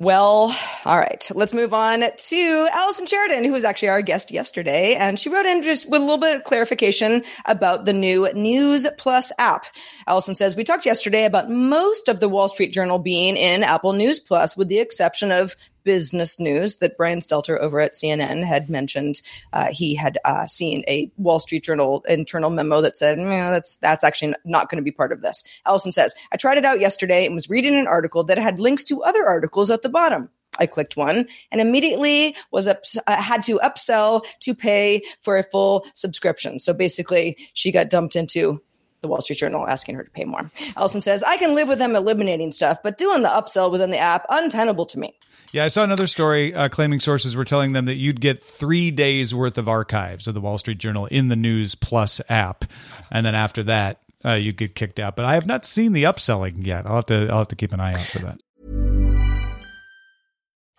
Well, 0.00 0.56
all 0.86 0.96
right. 0.96 1.30
Let's 1.34 1.52
move 1.52 1.74
on 1.74 2.00
to 2.00 2.68
Allison 2.72 3.06
Sheridan, 3.06 3.44
who 3.44 3.52
was 3.52 3.64
actually 3.64 3.90
our 3.90 4.00
guest 4.00 4.30
yesterday. 4.30 4.94
And 4.94 5.18
she 5.18 5.28
wrote 5.28 5.44
in 5.44 5.62
just 5.62 5.90
with 5.90 6.00
a 6.00 6.02
little 6.02 6.16
bit 6.16 6.36
of 6.36 6.44
clarification 6.44 7.22
about 7.44 7.84
the 7.84 7.92
new 7.92 8.26
News 8.32 8.88
Plus 8.96 9.30
app. 9.38 9.66
Allison 10.06 10.34
says, 10.34 10.56
We 10.56 10.64
talked 10.64 10.86
yesterday 10.86 11.26
about 11.26 11.50
most 11.50 12.08
of 12.08 12.18
the 12.18 12.30
Wall 12.30 12.48
Street 12.48 12.72
Journal 12.72 12.98
being 12.98 13.36
in 13.36 13.62
Apple 13.62 13.92
News 13.92 14.20
Plus, 14.20 14.56
with 14.56 14.68
the 14.68 14.78
exception 14.78 15.30
of 15.30 15.54
business 15.84 16.38
news 16.38 16.76
that 16.76 16.96
Brian 16.96 17.20
Stelter 17.20 17.58
over 17.58 17.80
at 17.80 17.94
CNN 17.94 18.44
had 18.44 18.70
mentioned. 18.70 19.22
Uh, 19.52 19.68
he 19.70 19.94
had 19.94 20.18
uh, 20.24 20.46
seen 20.46 20.84
a 20.88 21.10
Wall 21.16 21.40
Street 21.40 21.64
Journal 21.64 22.04
internal 22.08 22.50
memo 22.50 22.80
that 22.80 22.96
said, 22.96 23.18
that's, 23.18 23.76
that's 23.78 24.04
actually 24.04 24.34
not 24.44 24.68
going 24.68 24.80
to 24.80 24.84
be 24.84 24.92
part 24.92 25.12
of 25.12 25.22
this. 25.22 25.44
Allison 25.66 25.92
says, 25.92 26.14
I 26.32 26.36
tried 26.36 26.58
it 26.58 26.64
out 26.64 26.80
yesterday 26.80 27.24
and 27.26 27.34
was 27.34 27.50
reading 27.50 27.74
an 27.74 27.86
article 27.86 28.24
that 28.24 28.38
had 28.38 28.58
links 28.58 28.84
to 28.84 29.02
other 29.02 29.26
articles 29.26 29.70
at 29.70 29.82
the 29.82 29.88
bottom. 29.88 30.30
I 30.58 30.66
clicked 30.66 30.96
one 30.96 31.26
and 31.50 31.60
immediately 31.60 32.36
was 32.50 32.68
uh, 32.68 32.76
had 33.06 33.42
to 33.44 33.58
upsell 33.60 34.24
to 34.40 34.54
pay 34.54 35.02
for 35.20 35.38
a 35.38 35.42
full 35.42 35.86
subscription. 35.94 36.58
So 36.58 36.72
basically, 36.72 37.36
she 37.54 37.72
got 37.72 37.88
dumped 37.88 38.16
into 38.16 38.60
the 39.00 39.08
Wall 39.08 39.20
Street 39.20 39.38
Journal 39.38 39.66
asking 39.66 39.94
her 39.94 40.04
to 40.04 40.10
pay 40.10 40.24
more. 40.24 40.50
Allison 40.76 41.00
says, 41.00 41.22
I 41.22 41.36
can 41.38 41.54
live 41.54 41.68
with 41.68 41.78
them 41.78 41.96
eliminating 41.96 42.52
stuff, 42.52 42.78
but 42.82 42.98
doing 42.98 43.22
the 43.22 43.28
upsell 43.28 43.70
within 43.70 43.90
the 43.90 43.98
app, 43.98 44.26
untenable 44.28 44.86
to 44.86 44.98
me. 44.98 45.14
Yeah, 45.52 45.64
I 45.64 45.68
saw 45.68 45.82
another 45.82 46.06
story 46.06 46.54
uh, 46.54 46.68
claiming 46.68 47.00
sources 47.00 47.34
were 47.34 47.44
telling 47.44 47.72
them 47.72 47.86
that 47.86 47.96
you'd 47.96 48.20
get 48.20 48.40
three 48.40 48.92
days 48.92 49.34
worth 49.34 49.58
of 49.58 49.68
archives 49.68 50.28
of 50.28 50.34
the 50.34 50.40
Wall 50.40 50.58
Street 50.58 50.78
Journal 50.78 51.06
in 51.06 51.26
the 51.26 51.34
News 51.34 51.74
Plus 51.74 52.20
app, 52.28 52.64
and 53.10 53.26
then 53.26 53.34
after 53.34 53.64
that, 53.64 54.00
uh, 54.24 54.34
you'd 54.34 54.56
get 54.56 54.76
kicked 54.76 55.00
out. 55.00 55.16
But 55.16 55.24
I 55.24 55.34
have 55.34 55.46
not 55.46 55.66
seen 55.66 55.92
the 55.92 56.04
upselling 56.04 56.64
yet. 56.64 56.86
I'll 56.86 56.96
have 56.96 57.06
to 57.06 57.28
I'll 57.30 57.38
have 57.38 57.48
to 57.48 57.56
keep 57.56 57.72
an 57.72 57.80
eye 57.80 57.92
out 57.92 58.06
for 58.06 58.20
that. 58.20 58.38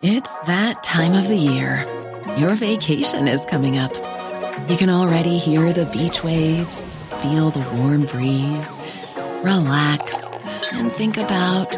It's 0.00 0.40
that 0.44 0.82
time 0.82 1.14
of 1.14 1.28
the 1.28 1.36
year. 1.36 1.86
Your 2.38 2.54
vacation 2.54 3.28
is 3.28 3.44
coming 3.44 3.76
up. 3.76 3.94
You 4.70 4.76
can 4.76 4.90
already 4.90 5.38
hear 5.38 5.72
the 5.72 5.86
beach 5.86 6.24
waves, 6.24 6.96
feel 7.20 7.50
the 7.50 7.60
warm 7.76 8.06
breeze, 8.06 8.80
relax, 9.42 10.46
and 10.72 10.90
think 10.90 11.18
about 11.18 11.76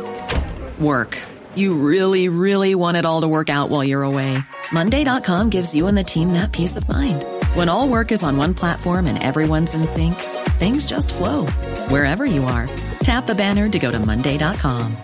work. 0.78 1.18
You 1.54 1.74
really, 1.74 2.28
really 2.28 2.74
want 2.74 2.96
it 2.96 3.04
all 3.04 3.20
to 3.20 3.28
work 3.28 3.50
out 3.50 3.70
while 3.70 3.84
you're 3.84 4.02
away. 4.02 4.38
Monday.com 4.72 5.50
gives 5.50 5.74
you 5.74 5.86
and 5.86 5.96
the 5.96 6.04
team 6.04 6.32
that 6.32 6.52
peace 6.52 6.76
of 6.76 6.88
mind. 6.88 7.24
When 7.54 7.68
all 7.68 7.88
work 7.88 8.10
is 8.12 8.22
on 8.22 8.36
one 8.36 8.54
platform 8.54 9.06
and 9.06 9.22
everyone's 9.22 9.74
in 9.74 9.86
sync, 9.86 10.14
things 10.58 10.86
just 10.86 11.14
flow 11.14 11.46
wherever 11.88 12.24
you 12.24 12.44
are. 12.44 12.68
Tap 13.00 13.26
the 13.26 13.34
banner 13.34 13.68
to 13.68 13.78
go 13.78 13.90
to 13.90 13.98
Monday.com. 13.98 14.96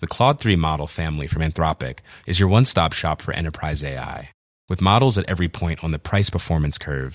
The 0.00 0.08
Claude 0.08 0.40
3 0.40 0.56
model 0.56 0.88
family 0.88 1.28
from 1.28 1.42
Anthropic 1.42 2.00
is 2.26 2.40
your 2.40 2.48
one 2.48 2.64
stop 2.64 2.92
shop 2.92 3.22
for 3.22 3.32
enterprise 3.34 3.84
AI. 3.84 4.30
With 4.68 4.80
models 4.80 5.16
at 5.16 5.28
every 5.28 5.48
point 5.48 5.84
on 5.84 5.92
the 5.92 6.00
price 6.00 6.28
performance 6.28 6.76
curve, 6.76 7.14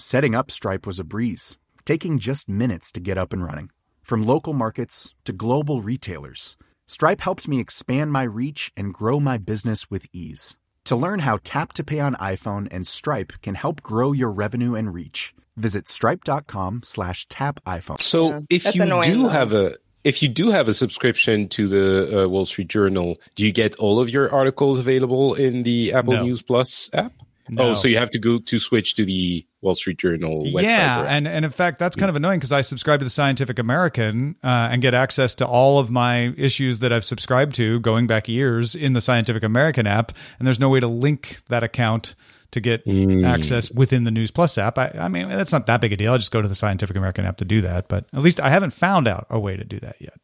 Setting 0.00 0.34
up 0.34 0.50
Stripe 0.50 0.86
was 0.86 0.98
a 0.98 1.04
breeze, 1.04 1.58
taking 1.84 2.18
just 2.18 2.48
minutes 2.48 2.90
to 2.92 3.00
get 3.00 3.18
up 3.18 3.34
and 3.34 3.44
running. 3.44 3.70
From 4.00 4.22
local 4.22 4.54
markets 4.54 5.14
to 5.26 5.34
global 5.34 5.82
retailers, 5.82 6.56
Stripe 6.86 7.20
helped 7.20 7.46
me 7.46 7.60
expand 7.60 8.10
my 8.10 8.22
reach 8.22 8.72
and 8.78 8.94
grow 8.94 9.20
my 9.20 9.36
business 9.36 9.90
with 9.90 10.06
ease. 10.10 10.56
To 10.84 10.96
learn 10.96 11.18
how 11.18 11.38
Tap 11.44 11.74
to 11.74 11.84
Pay 11.84 12.00
on 12.00 12.14
iPhone 12.14 12.66
and 12.70 12.86
Stripe 12.86 13.34
can 13.42 13.56
help 13.56 13.82
grow 13.82 14.12
your 14.12 14.30
revenue 14.30 14.74
and 14.74 14.94
reach, 14.94 15.34
visit 15.58 15.86
stripe.com 15.86 16.80
slash 16.82 17.28
tap 17.28 17.60
iPhone. 17.66 18.00
So 18.00 18.30
yeah, 18.30 18.40
if 18.48 18.74
you 18.74 18.84
do 18.84 18.88
though. 18.88 19.28
have 19.28 19.52
a 19.52 19.74
if 20.02 20.22
you 20.22 20.30
do 20.30 20.48
have 20.48 20.66
a 20.66 20.72
subscription 20.72 21.46
to 21.48 21.68
the 21.68 22.24
uh, 22.24 22.28
Wall 22.30 22.46
Street 22.46 22.68
Journal, 22.68 23.18
do 23.34 23.44
you 23.44 23.52
get 23.52 23.76
all 23.76 24.00
of 24.00 24.08
your 24.08 24.32
articles 24.32 24.78
available 24.78 25.34
in 25.34 25.62
the 25.62 25.92
Apple 25.92 26.14
no. 26.14 26.24
News 26.24 26.40
Plus 26.40 26.88
app? 26.94 27.12
Oh, 27.50 27.54
no. 27.54 27.70
Oh, 27.70 27.74
so 27.74 27.88
you 27.88 27.98
have 27.98 28.10
to 28.10 28.18
go 28.18 28.38
to 28.38 28.58
switch 28.58 28.94
to 28.94 29.04
the 29.04 29.44
Wall 29.60 29.74
Street 29.74 29.98
Journal 29.98 30.44
website. 30.44 30.62
Yeah, 30.62 31.02
right? 31.02 31.08
and 31.08 31.28
and 31.28 31.44
in 31.44 31.50
fact, 31.50 31.78
that's 31.78 31.96
hmm. 31.96 32.00
kind 32.00 32.10
of 32.10 32.16
annoying 32.16 32.38
because 32.38 32.52
I 32.52 32.60
subscribe 32.60 33.00
to 33.00 33.04
the 33.04 33.10
Scientific 33.10 33.58
American 33.58 34.36
uh, 34.42 34.68
and 34.70 34.80
get 34.80 34.94
access 34.94 35.34
to 35.36 35.46
all 35.46 35.78
of 35.78 35.90
my 35.90 36.32
issues 36.36 36.78
that 36.80 36.92
I've 36.92 37.04
subscribed 37.04 37.54
to 37.56 37.80
going 37.80 38.06
back 38.06 38.28
years 38.28 38.74
in 38.74 38.92
the 38.92 39.00
Scientific 39.00 39.42
American 39.42 39.86
app, 39.86 40.12
and 40.38 40.46
there's 40.46 40.60
no 40.60 40.68
way 40.68 40.80
to 40.80 40.86
link 40.86 41.38
that 41.48 41.62
account 41.62 42.14
to 42.52 42.60
get 42.60 42.82
hmm. 42.84 43.24
access 43.24 43.70
within 43.70 44.04
the 44.04 44.10
News 44.10 44.30
Plus 44.30 44.58
app. 44.58 44.78
I, 44.78 44.92
I 44.98 45.08
mean, 45.08 45.28
that's 45.28 45.52
not 45.52 45.66
that 45.66 45.80
big 45.80 45.92
a 45.92 45.96
deal. 45.96 46.14
I 46.14 46.16
just 46.16 46.32
go 46.32 46.42
to 46.42 46.48
the 46.48 46.54
Scientific 46.54 46.96
American 46.96 47.24
app 47.24 47.36
to 47.38 47.44
do 47.44 47.60
that, 47.62 47.88
but 47.88 48.06
at 48.12 48.22
least 48.22 48.40
I 48.40 48.50
haven't 48.50 48.72
found 48.72 49.06
out 49.06 49.26
a 49.30 49.38
way 49.38 49.56
to 49.56 49.64
do 49.64 49.78
that 49.80 49.96
yet. 50.00 50.18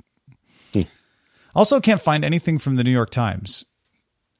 Hmm. 0.72 0.82
Also, 1.54 1.80
can't 1.80 2.02
find 2.02 2.24
anything 2.24 2.58
from 2.58 2.76
the 2.76 2.84
New 2.84 2.90
York 2.90 3.10
Times. 3.10 3.64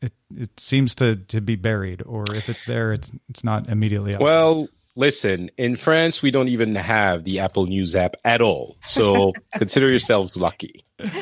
It 0.02 0.12
it 0.34 0.60
seems 0.60 0.94
to 0.96 1.16
to 1.16 1.40
be 1.40 1.56
buried, 1.56 2.02
or 2.04 2.24
if 2.30 2.48
it's 2.48 2.64
there, 2.64 2.92
it's 2.92 3.10
it's 3.28 3.44
not 3.44 3.68
immediately. 3.68 4.14
Obvious. 4.14 4.24
Well, 4.24 4.68
listen, 4.94 5.50
in 5.56 5.76
France, 5.76 6.22
we 6.22 6.30
don't 6.30 6.48
even 6.48 6.74
have 6.74 7.24
the 7.24 7.38
Apple 7.38 7.66
News 7.66 7.94
app 7.94 8.16
at 8.24 8.40
all. 8.40 8.76
So 8.86 9.32
consider 9.54 9.88
yourselves 9.88 10.36
lucky. 10.36 10.85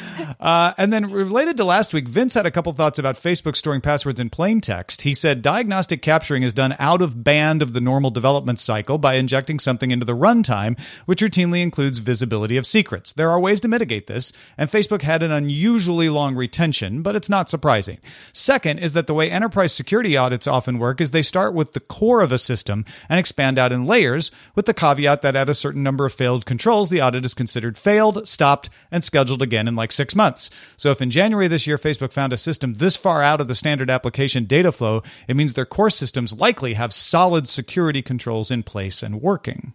Uh, 0.40 0.74
and 0.76 0.92
then 0.92 1.10
related 1.10 1.56
to 1.56 1.64
last 1.64 1.94
week, 1.94 2.06
Vince 2.06 2.34
had 2.34 2.44
a 2.44 2.50
couple 2.50 2.72
thoughts 2.72 2.98
about 2.98 3.16
Facebook 3.16 3.56
storing 3.56 3.80
passwords 3.80 4.20
in 4.20 4.28
plain 4.28 4.60
text. 4.60 5.02
He 5.02 5.14
said 5.14 5.40
diagnostic 5.40 6.02
capturing 6.02 6.42
is 6.42 6.52
done 6.52 6.76
out 6.78 7.00
of 7.00 7.24
band 7.24 7.62
of 7.62 7.72
the 7.72 7.80
normal 7.80 8.10
development 8.10 8.58
cycle 8.58 8.98
by 8.98 9.14
injecting 9.14 9.58
something 9.58 9.90
into 9.90 10.04
the 10.04 10.14
runtime, 10.14 10.78
which 11.06 11.22
routinely 11.22 11.62
includes 11.62 11.98
visibility 12.00 12.56
of 12.56 12.66
secrets. 12.66 13.12
There 13.12 13.30
are 13.30 13.40
ways 13.40 13.60
to 13.60 13.68
mitigate 13.68 14.06
this, 14.06 14.32
and 14.58 14.70
Facebook 14.70 15.02
had 15.02 15.22
an 15.22 15.32
unusually 15.32 16.10
long 16.10 16.36
retention, 16.36 17.00
but 17.00 17.16
it's 17.16 17.30
not 17.30 17.48
surprising. 17.48 17.98
Second 18.32 18.80
is 18.80 18.92
that 18.92 19.06
the 19.06 19.14
way 19.14 19.30
enterprise 19.30 19.72
security 19.72 20.16
audits 20.16 20.46
often 20.46 20.78
work 20.78 21.00
is 21.00 21.10
they 21.10 21.22
start 21.22 21.54
with 21.54 21.72
the 21.72 21.80
core 21.80 22.20
of 22.20 22.32
a 22.32 22.38
system 22.38 22.84
and 23.08 23.18
expand 23.18 23.58
out 23.58 23.72
in 23.72 23.86
layers, 23.86 24.30
with 24.54 24.66
the 24.66 24.74
caveat 24.74 25.22
that 25.22 25.36
at 25.36 25.48
a 25.48 25.54
certain 25.54 25.82
number 25.82 26.04
of 26.04 26.12
failed 26.12 26.44
controls, 26.44 26.90
the 26.90 27.00
audit 27.00 27.24
is 27.24 27.34
considered 27.34 27.78
failed, 27.78 28.28
stopped, 28.28 28.68
and 28.90 29.02
scheduled 29.02 29.40
again 29.40 29.63
in 29.68 29.76
like 29.76 29.92
six 29.92 30.14
months. 30.14 30.50
So 30.76 30.90
if 30.90 31.02
in 31.02 31.10
January 31.10 31.48
this 31.48 31.66
year 31.66 31.78
Facebook 31.78 32.12
found 32.12 32.32
a 32.32 32.36
system 32.36 32.74
this 32.74 32.96
far 32.96 33.22
out 33.22 33.40
of 33.40 33.48
the 33.48 33.54
standard 33.54 33.90
application 33.90 34.44
data 34.44 34.72
flow, 34.72 35.02
it 35.28 35.36
means 35.36 35.54
their 35.54 35.66
core 35.66 35.90
systems 35.90 36.38
likely 36.38 36.74
have 36.74 36.92
solid 36.92 37.48
security 37.48 38.02
controls 38.02 38.50
in 38.50 38.62
place 38.62 39.02
and 39.02 39.20
working. 39.20 39.72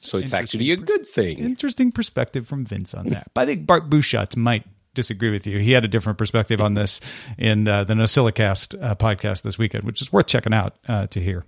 So 0.00 0.18
it's 0.18 0.32
actually 0.32 0.70
a 0.70 0.76
good 0.76 1.06
thing. 1.06 1.38
Interesting 1.38 1.92
perspective 1.92 2.46
from 2.46 2.64
Vince 2.64 2.94
on 2.94 3.08
that. 3.08 3.30
But 3.34 3.42
I 3.42 3.46
think 3.46 3.66
Bart 3.66 3.90
Busschots 3.90 4.36
might 4.36 4.64
disagree 4.94 5.30
with 5.30 5.46
you. 5.46 5.58
He 5.58 5.72
had 5.72 5.84
a 5.84 5.88
different 5.88 6.18
perspective 6.18 6.60
on 6.60 6.74
this 6.74 7.00
in 7.36 7.68
uh, 7.68 7.84
the 7.84 7.94
NosillaCast 7.94 8.82
uh, 8.82 8.94
podcast 8.94 9.42
this 9.42 9.58
weekend, 9.58 9.84
which 9.84 10.00
is 10.00 10.12
worth 10.12 10.26
checking 10.26 10.54
out 10.54 10.76
uh, 10.88 11.06
to 11.08 11.20
hear. 11.20 11.44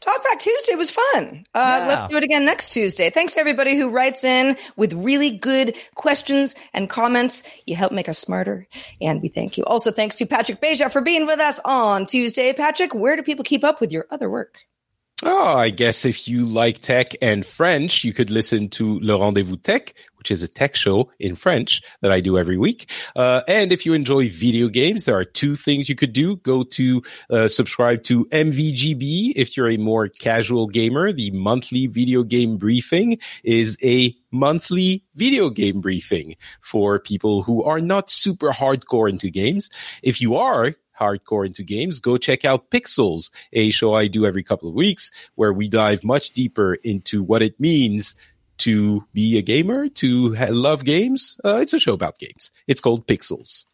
Talkback 0.00 0.29
Tuesday 0.40 0.74
was 0.74 0.90
fun. 0.90 1.44
Uh, 1.54 1.76
Yeah. 1.80 1.86
Let's 1.86 2.08
do 2.08 2.16
it 2.16 2.24
again 2.24 2.44
next 2.44 2.70
Tuesday. 2.70 3.10
Thanks 3.10 3.34
to 3.34 3.40
everybody 3.40 3.76
who 3.76 3.90
writes 3.90 4.24
in 4.24 4.56
with 4.76 4.92
really 4.92 5.30
good 5.30 5.76
questions 5.94 6.54
and 6.74 6.90
comments. 6.90 7.42
You 7.66 7.76
help 7.76 7.92
make 7.92 8.08
us 8.08 8.18
smarter, 8.18 8.66
and 9.00 9.22
we 9.22 9.28
thank 9.28 9.56
you. 9.56 9.64
Also, 9.64 9.90
thanks 9.92 10.16
to 10.16 10.26
Patrick 10.26 10.60
Beja 10.60 10.90
for 10.90 11.00
being 11.00 11.26
with 11.26 11.38
us 11.38 11.60
on 11.64 12.06
Tuesday. 12.06 12.52
Patrick, 12.52 12.94
where 12.94 13.14
do 13.16 13.22
people 13.22 13.44
keep 13.44 13.62
up 13.62 13.80
with 13.80 13.92
your 13.92 14.06
other 14.10 14.28
work? 14.28 14.58
Oh, 15.22 15.54
I 15.54 15.68
guess 15.68 16.06
if 16.06 16.26
you 16.28 16.46
like 16.46 16.78
tech 16.80 17.14
and 17.20 17.44
French, 17.44 18.04
you 18.04 18.14
could 18.14 18.30
listen 18.30 18.70
to 18.70 18.98
Le 19.00 19.18
Rendezvous 19.18 19.58
Tech, 19.58 19.92
which 20.20 20.30
is 20.30 20.42
a 20.42 20.48
tech 20.48 20.76
show 20.76 21.10
in 21.18 21.34
French 21.34 21.82
that 22.02 22.12
I 22.12 22.20
do 22.20 22.38
every 22.38 22.58
week. 22.58 22.90
Uh, 23.16 23.40
and 23.48 23.72
if 23.72 23.86
you 23.86 23.94
enjoy 23.94 24.28
video 24.28 24.68
games, 24.68 25.06
there 25.06 25.16
are 25.16 25.24
two 25.24 25.56
things 25.56 25.88
you 25.88 25.94
could 25.94 26.12
do. 26.12 26.36
Go 26.36 26.62
to 26.62 27.02
uh, 27.30 27.48
subscribe 27.48 28.02
to 28.04 28.26
MVGB 28.26 29.32
if 29.34 29.56
you're 29.56 29.70
a 29.70 29.78
more 29.78 30.08
casual 30.08 30.66
gamer. 30.66 31.10
The 31.10 31.30
monthly 31.30 31.86
video 31.86 32.22
game 32.22 32.58
briefing 32.58 33.18
is 33.42 33.78
a 33.82 34.14
monthly 34.30 35.02
video 35.14 35.48
game 35.48 35.80
briefing 35.80 36.36
for 36.60 36.98
people 36.98 37.42
who 37.42 37.64
are 37.64 37.80
not 37.80 38.10
super 38.10 38.50
hardcore 38.50 39.08
into 39.08 39.30
games. 39.30 39.70
If 40.02 40.20
you 40.20 40.36
are 40.36 40.74
hardcore 41.00 41.46
into 41.46 41.62
games, 41.62 41.98
go 41.98 42.18
check 42.18 42.44
out 42.44 42.70
Pixels, 42.70 43.30
a 43.54 43.70
show 43.70 43.94
I 43.94 44.06
do 44.06 44.26
every 44.26 44.42
couple 44.42 44.68
of 44.68 44.74
weeks 44.74 45.10
where 45.34 45.52
we 45.52 45.66
dive 45.66 46.04
much 46.04 46.32
deeper 46.32 46.74
into 46.84 47.22
what 47.22 47.40
it 47.40 47.58
means 47.58 48.14
to 48.60 49.04
be 49.12 49.38
a 49.38 49.42
gamer, 49.42 49.88
to 49.88 50.34
ha- 50.34 50.48
love 50.50 50.84
games. 50.84 51.36
Uh, 51.44 51.56
it's 51.56 51.72
a 51.72 51.78
show 51.78 51.94
about 51.94 52.18
games. 52.18 52.50
It's 52.66 52.80
called 52.80 53.06
Pixels. 53.06 53.64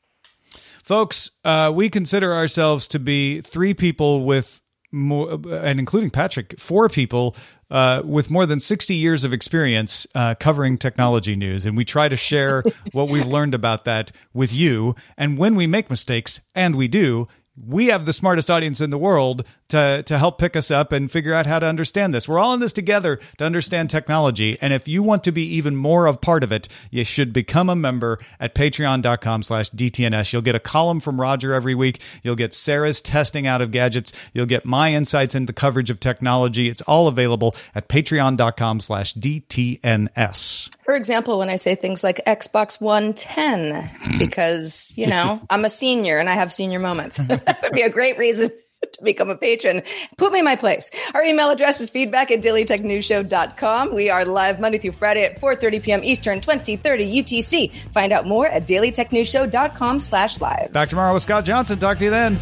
Folks, 0.85 1.33
uh, 1.45 1.73
we 1.75 1.91
consider 1.91 2.33
ourselves 2.33 2.89
to 2.89 2.99
be 2.99 3.41
three 3.41 3.75
people 3.75 4.25
with 4.25 4.61
more, 4.93 5.39
and 5.51 5.79
including 5.79 6.11
Patrick, 6.11 6.59
four 6.61 6.89
people 6.89 7.37
uh, 7.71 8.03
with 8.05 8.31
more 8.31 8.47
than 8.47 8.61
60 8.61 8.95
years 8.95 9.25
of 9.25 9.33
experience 9.33 10.07
uh, 10.15 10.35
covering 10.37 10.79
technology 10.79 11.37
news. 11.37 11.67
And 11.67 11.77
we 11.77 11.85
try 11.85 12.09
to 12.09 12.17
share 12.17 12.63
what 12.93 13.09
we've 13.09 13.27
learned 13.27 13.55
about 13.55 13.85
that 13.85 14.13
with 14.33 14.53
you. 14.53 14.95
And 15.17 15.37
when 15.39 15.57
we 15.57 15.67
make 15.67 15.91
mistakes, 15.91 16.41
and 16.55 16.77
we 16.77 16.89
do, 16.89 17.29
we 17.65 17.87
have 17.87 18.05
the 18.05 18.13
smartest 18.13 18.51
audience 18.51 18.81
in 18.81 18.91
the 18.91 18.99
world 18.99 19.47
to 19.69 20.03
to 20.05 20.19
help 20.19 20.39
pick 20.39 20.57
us 20.57 20.71
up 20.71 20.93
and 20.93 21.11
figure 21.11 21.33
out 21.33 21.47
how 21.47 21.59
to 21.59 21.67
understand 21.67 22.13
this. 22.13 22.29
We're 22.29 22.39
all 22.39 22.55
in 22.55 22.61
this 22.61 22.73
together 22.73 23.19
to 23.39 23.45
understand 23.45 23.91
technology. 23.91 24.59
And 24.61 24.73
if 24.73 24.87
you 24.87 25.03
want 25.03 25.25
to 25.25 25.33
be 25.33 25.45
even 25.55 25.77
more 25.77 26.07
of 26.07 26.21
part 26.21 26.45
of 26.45 26.53
it, 26.53 26.69
you 26.91 27.05
should 27.05 27.33
become 27.33 27.71
a 27.71 27.77
member 27.77 28.19
at 28.39 28.55
patreon.com 28.55 29.43
slash 29.43 29.71
DTNS. 29.71 30.33
You'll 30.33 30.43
get 30.43 30.55
a 30.55 30.61
column 30.61 31.01
from 31.01 31.21
Roger 31.21 31.53
every 31.55 31.75
week. 31.75 32.01
You'll 32.23 32.37
get 32.37 32.55
Sarah's 32.55 33.01
testing 33.01 33.47
out 33.47 33.63
of 33.63 33.71
gadgets. 33.71 34.13
You'll 34.35 34.47
get 34.47 34.65
my 34.65 34.93
insights 34.93 35.35
into 35.35 35.53
coverage 35.53 35.91
of 35.91 36.01
technology. 36.01 36.69
It's 36.69 36.83
all 36.83 37.09
available 37.09 37.57
at 37.75 37.89
patreon.com 37.89 38.81
slash 38.81 39.15
DTNS. 39.15 40.76
For 40.87 40.95
example, 40.95 41.41
when 41.41 41.51
I 41.51 41.57
say 41.57 41.75
things 41.75 42.05
like 42.05 42.25
Xbox 42.27 42.81
One 42.81 43.13
10, 43.13 43.91
because, 44.21 44.95
you 44.97 45.09
know, 45.09 45.43
I'm 45.51 45.65
a 45.65 45.69
senior 45.69 46.19
and 46.19 46.29
I 46.29 46.33
have 46.33 46.53
senior 46.53 46.79
moments. 46.79 47.17
that 47.27 47.59
would 47.63 47.73
be 47.73 47.83
a 47.83 47.91
great 47.91 48.17
reason 48.19 48.51
to 48.93 49.05
become 49.05 49.29
a 49.29 49.37
patron. 49.37 49.83
Put 50.17 50.33
me 50.33 50.39
in 50.39 50.45
my 50.45 50.55
place. 50.55 50.93
Our 51.13 51.25
email 51.25 51.51
address 51.51 51.81
is 51.81 51.91
feedback 51.91 52.31
at 52.31 52.41
dailytechnewsshow.com. 52.41 53.95
We 53.97 54.11
are 54.11 54.25
live 54.25 54.61
Monday 54.61 54.79
through 54.79 54.93
Friday 54.93 55.25
at 55.25 55.41
4.30 55.41 55.83
p.m. 55.83 56.05
Eastern, 56.05 56.41
2030 56.41 57.23
UTC. 57.23 57.75
Find 57.93 58.13
out 58.13 58.25
more 58.25 58.47
at 58.47 58.65
dailytechnewsshow.com 58.65 59.99
slash 59.99 60.41
live. 60.41 60.73
Back 60.73 60.89
tomorrow 60.89 61.13
with 61.13 61.25
Scott 61.25 61.45
Johnson. 61.45 61.81
Talk 61.81 61.99
to 61.99 62.05
you 62.05 62.11
then. 62.11 62.37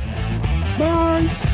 Bye. 0.78 1.53